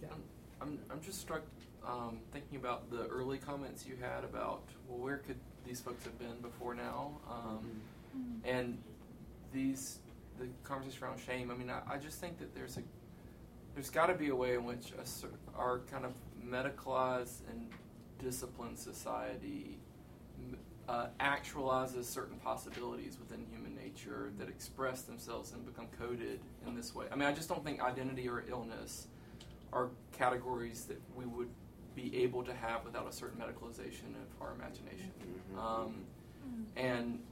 [0.00, 0.22] Yeah, I'm,
[0.60, 1.42] I'm, I'm just struck
[1.86, 6.18] um, thinking about the early comments you had about, well, where could these folks have
[6.18, 7.18] been before now?
[7.30, 7.80] Um,
[8.44, 8.78] and
[9.52, 9.98] these,
[10.38, 12.82] the conversation around shame, I mean, I, I just think that there's a,
[13.74, 16.12] there's got to be a way in which a, cer- our kind of
[16.46, 17.66] medicalized and
[18.18, 19.78] disciplined society
[20.88, 26.94] uh, actualizes certain possibilities within human nature that express themselves and become coded in this
[26.94, 27.06] way.
[27.12, 29.06] I mean, I just don't think identity or illness
[29.72, 31.48] are categories that we would
[31.94, 35.12] be able to have without a certain medicalization of our imagination.
[35.52, 35.58] Mhm.
[35.58, 36.04] Um,
[36.76, 37.22] and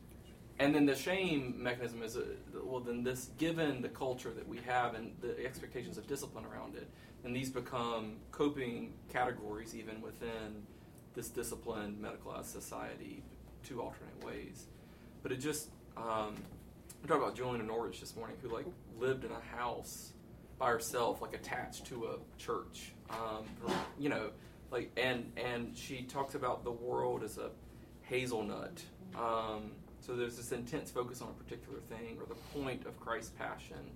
[0.58, 2.24] and then the shame mechanism is a
[2.62, 2.80] well.
[2.80, 6.88] Then this, given the culture that we have and the expectations of discipline around it,
[7.22, 10.66] then these become coping categories even within
[11.16, 13.24] this disciplined medicalized society,
[13.64, 14.66] two alternate ways.
[15.22, 16.36] But it just um,
[17.02, 18.66] we talked about Julian in Norwich this morning, who like
[19.00, 20.12] lived in a house
[20.58, 22.92] by herself, like attached to a church.
[23.10, 23.46] Um,
[23.98, 24.30] you know,
[24.70, 27.50] like and and she talks about the world as a
[28.02, 28.82] hazelnut.
[29.18, 33.30] Um, so there's this intense focus on a particular thing or the point of Christ's
[33.30, 33.90] passion.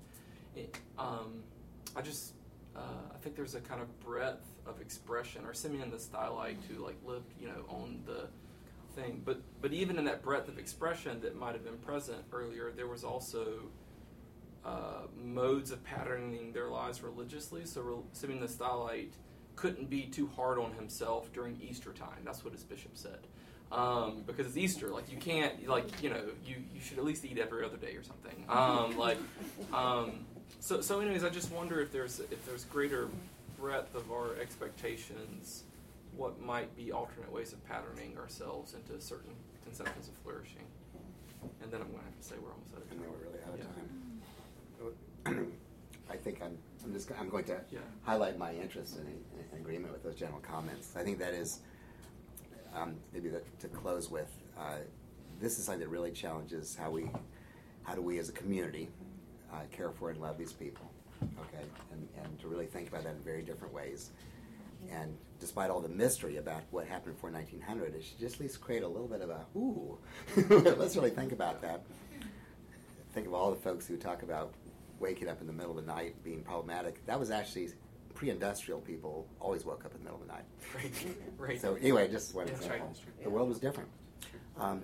[0.57, 1.45] It, um,
[1.95, 2.33] I just
[2.81, 5.45] uh, I think there's a kind of breadth of expression.
[5.45, 8.29] Or Simeon the Stylite who like lived you know on the
[8.95, 12.73] thing, but but even in that breadth of expression that might have been present earlier,
[12.75, 13.71] there was also
[14.65, 17.65] uh, modes of patterning their lives religiously.
[17.65, 19.13] So re- Simeon the Stylite
[19.57, 22.21] couldn't be too hard on himself during Easter time.
[22.25, 23.27] That's what his bishop said.
[23.73, 27.25] Um, because it's Easter, like you can't, like you know, you, you should at least
[27.25, 28.45] eat every other day or something.
[28.49, 29.19] Um, like,
[29.73, 30.27] um,
[30.61, 33.09] so so anyways, I just wonder if there's if there's greater
[33.59, 35.65] breadth of our expectations,
[36.17, 39.33] what might be alternate ways of patterning ourselves into certain
[39.65, 40.65] conceptions of flourishing.
[41.63, 42.99] And then I'm going to have to say we're almost out of time.
[42.99, 43.61] And then we're really out of
[45.27, 45.35] Yeah.
[45.43, 45.53] time.
[46.11, 47.79] I think I'm, I'm just I'm going to Yeah.
[48.03, 50.95] highlight my interest in, in agreement with those general comments.
[50.97, 51.61] I think that is
[52.75, 54.31] um, maybe the, to close with.
[54.59, 54.77] Uh,
[55.41, 57.11] this is something that really challenges how we
[57.85, 58.89] how do we as a community
[59.53, 60.91] uh, care for and love these people,
[61.23, 64.11] okay, and and to really think about that in very different ways.
[64.91, 68.61] And despite all the mystery about what happened before 1900, it should just at least
[68.61, 69.99] create a little bit of a ooh.
[70.79, 71.83] Let's really think about that.
[73.13, 74.55] Think of all the folks who talk about
[74.99, 77.05] waking up in the middle of the night being problematic.
[77.07, 77.71] That was actually
[78.15, 80.45] pre-industrial people always woke up in the middle of the night.
[80.75, 81.17] Right.
[81.39, 81.61] Right.
[81.61, 82.73] So anyway, just one that's right.
[82.73, 82.89] example.
[82.89, 83.25] That's.
[83.25, 83.89] The world was different.
[84.59, 84.83] Um,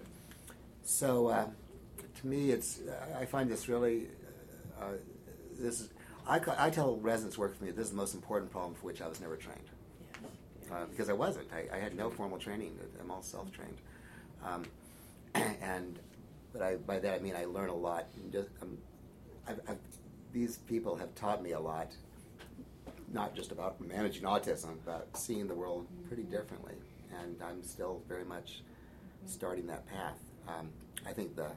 [0.84, 1.46] so uh,
[2.20, 2.80] to me, it's
[3.18, 4.08] I find this really
[4.80, 4.84] uh,
[5.58, 5.90] this is
[6.28, 9.00] I, I tell residents work for me this is the most important problem for which
[9.02, 9.68] I was never trained.
[10.72, 11.48] uh, because I wasn't.
[11.52, 12.78] I, I had no formal training.
[13.00, 13.78] I'm all self-trained,
[14.44, 14.64] um,
[15.34, 15.98] and
[16.52, 18.06] but I, by that I mean I learn a lot.
[18.16, 18.78] And Just, um,
[19.48, 19.78] I've, I've,
[20.32, 21.92] these people have taught me a lot,
[23.12, 26.74] not just about managing autism, but seeing the world pretty differently.
[27.22, 28.62] And I'm still very much
[29.26, 30.18] starting that path.
[30.48, 30.68] Um,
[31.06, 31.50] I think the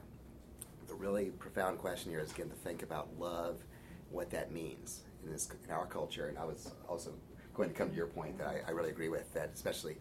[0.90, 3.62] the really profound question here is again to think about love,
[4.10, 6.26] what that means in this in our culture.
[6.26, 7.12] And I was also
[7.54, 9.96] going to come to your point that I, I really agree with that, especially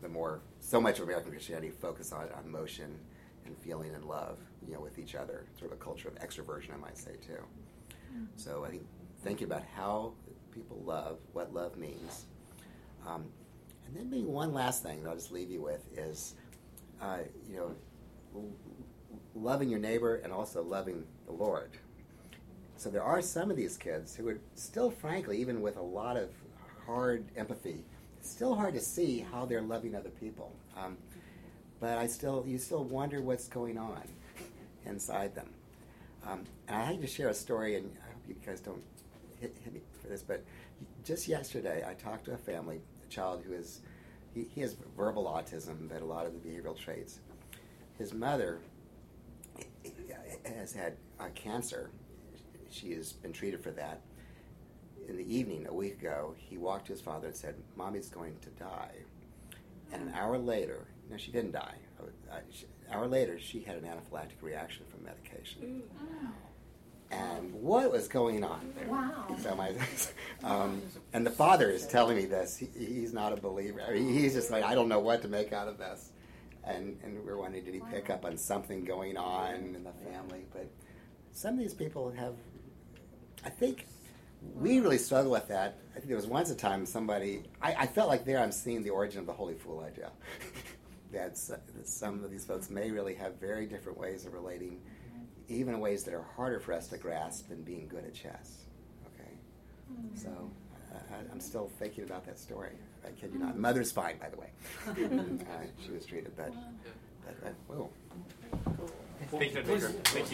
[0.00, 2.98] the more so much of American Christianity focus on, on emotion
[3.46, 6.72] and feeling and love, you know, with each other, sort of a culture of extroversion,
[6.72, 7.42] I might say too.
[8.36, 8.86] So I think
[9.24, 10.12] thinking about how
[10.52, 12.26] people love, what love means,
[13.06, 13.24] um,
[13.86, 16.34] and then maybe one last thing that I'll just leave you with is,
[17.02, 17.18] uh,
[17.48, 17.74] you know,
[19.38, 21.70] loving your neighbor and also loving the Lord.
[22.76, 26.16] So there are some of these kids who are still, frankly, even with a lot
[26.16, 26.30] of
[26.86, 27.84] hard empathy,
[28.22, 30.54] still hard to see how they're loving other people.
[30.76, 30.96] Um,
[31.80, 34.02] but I still, you still wonder what's going on
[34.86, 35.48] inside them.
[36.26, 38.82] Um, and I had to share a story, and I hope you guys don't
[39.40, 40.44] hit, hit me for this, but
[41.04, 43.80] just yesterday I talked to a family, a child who is,
[44.34, 47.20] he, he has verbal autism, but a lot of the behavioral traits.
[47.98, 48.60] His mother
[50.44, 51.90] has had uh, cancer.
[52.70, 54.00] She has been treated for that.
[55.08, 58.36] In the evening, a week ago, he walked to his father and said, Mommy's going
[58.42, 58.92] to die.
[59.92, 61.76] And an hour later, no, she didn't die.
[62.30, 62.42] An
[62.92, 65.82] hour later, she had an anaphylactic reaction from medication.
[67.10, 68.88] And what was going on there?
[68.88, 69.34] Wow.
[69.40, 69.72] So my,
[70.44, 70.82] um,
[71.14, 72.58] and the father is telling me this.
[72.58, 73.82] He, he's not a believer.
[73.86, 76.10] I mean, he's just like, I don't know what to make out of this.
[76.68, 80.44] And, and we're did he pick up on something going on in the family?
[80.52, 80.68] But
[81.32, 82.34] some of these people have,
[83.44, 83.86] I think,
[84.54, 85.78] we really struggle with that.
[85.92, 88.82] I think there was once a time somebody, I, I felt like there I'm seeing
[88.82, 90.10] the origin of the holy fool idea.
[91.12, 91.36] that,
[91.84, 94.80] some of these folks may really have very different ways of relating,
[95.48, 98.64] even in ways that are harder for us to grasp than being good at chess.
[99.14, 99.30] Okay?
[100.14, 100.50] So
[100.92, 102.72] I- I'm still thinking about that story.
[103.08, 103.54] I kid you not.
[103.54, 104.50] The mother's fine, by the way.
[104.88, 104.92] uh,
[105.84, 106.52] she was treated, but,
[107.24, 107.88] but uh, whoa.
[109.30, 109.74] Thank you, Dr.
[109.74, 109.88] Baker.
[110.04, 110.32] Thank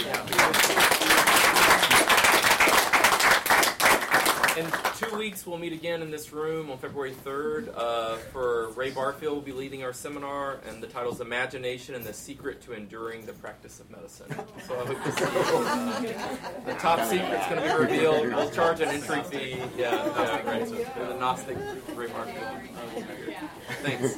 [2.18, 2.24] you.
[4.57, 7.75] In two weeks, we'll meet again in this room on February 3rd.
[7.77, 12.05] Uh, for Ray Barfield will be leading our seminar, and the title is Imagination and
[12.05, 14.29] the Secret to Enduring the Practice of Medicine.
[14.69, 16.15] So I hope to see you.
[16.15, 18.29] Uh, the top secret's going to be revealed.
[18.29, 19.59] We'll charge an entry fee.
[19.77, 20.69] Yeah, yeah, great.
[20.69, 20.75] So,
[21.09, 21.57] the Gnostic
[21.97, 22.47] Ray Barfield.
[23.83, 24.15] Thanks.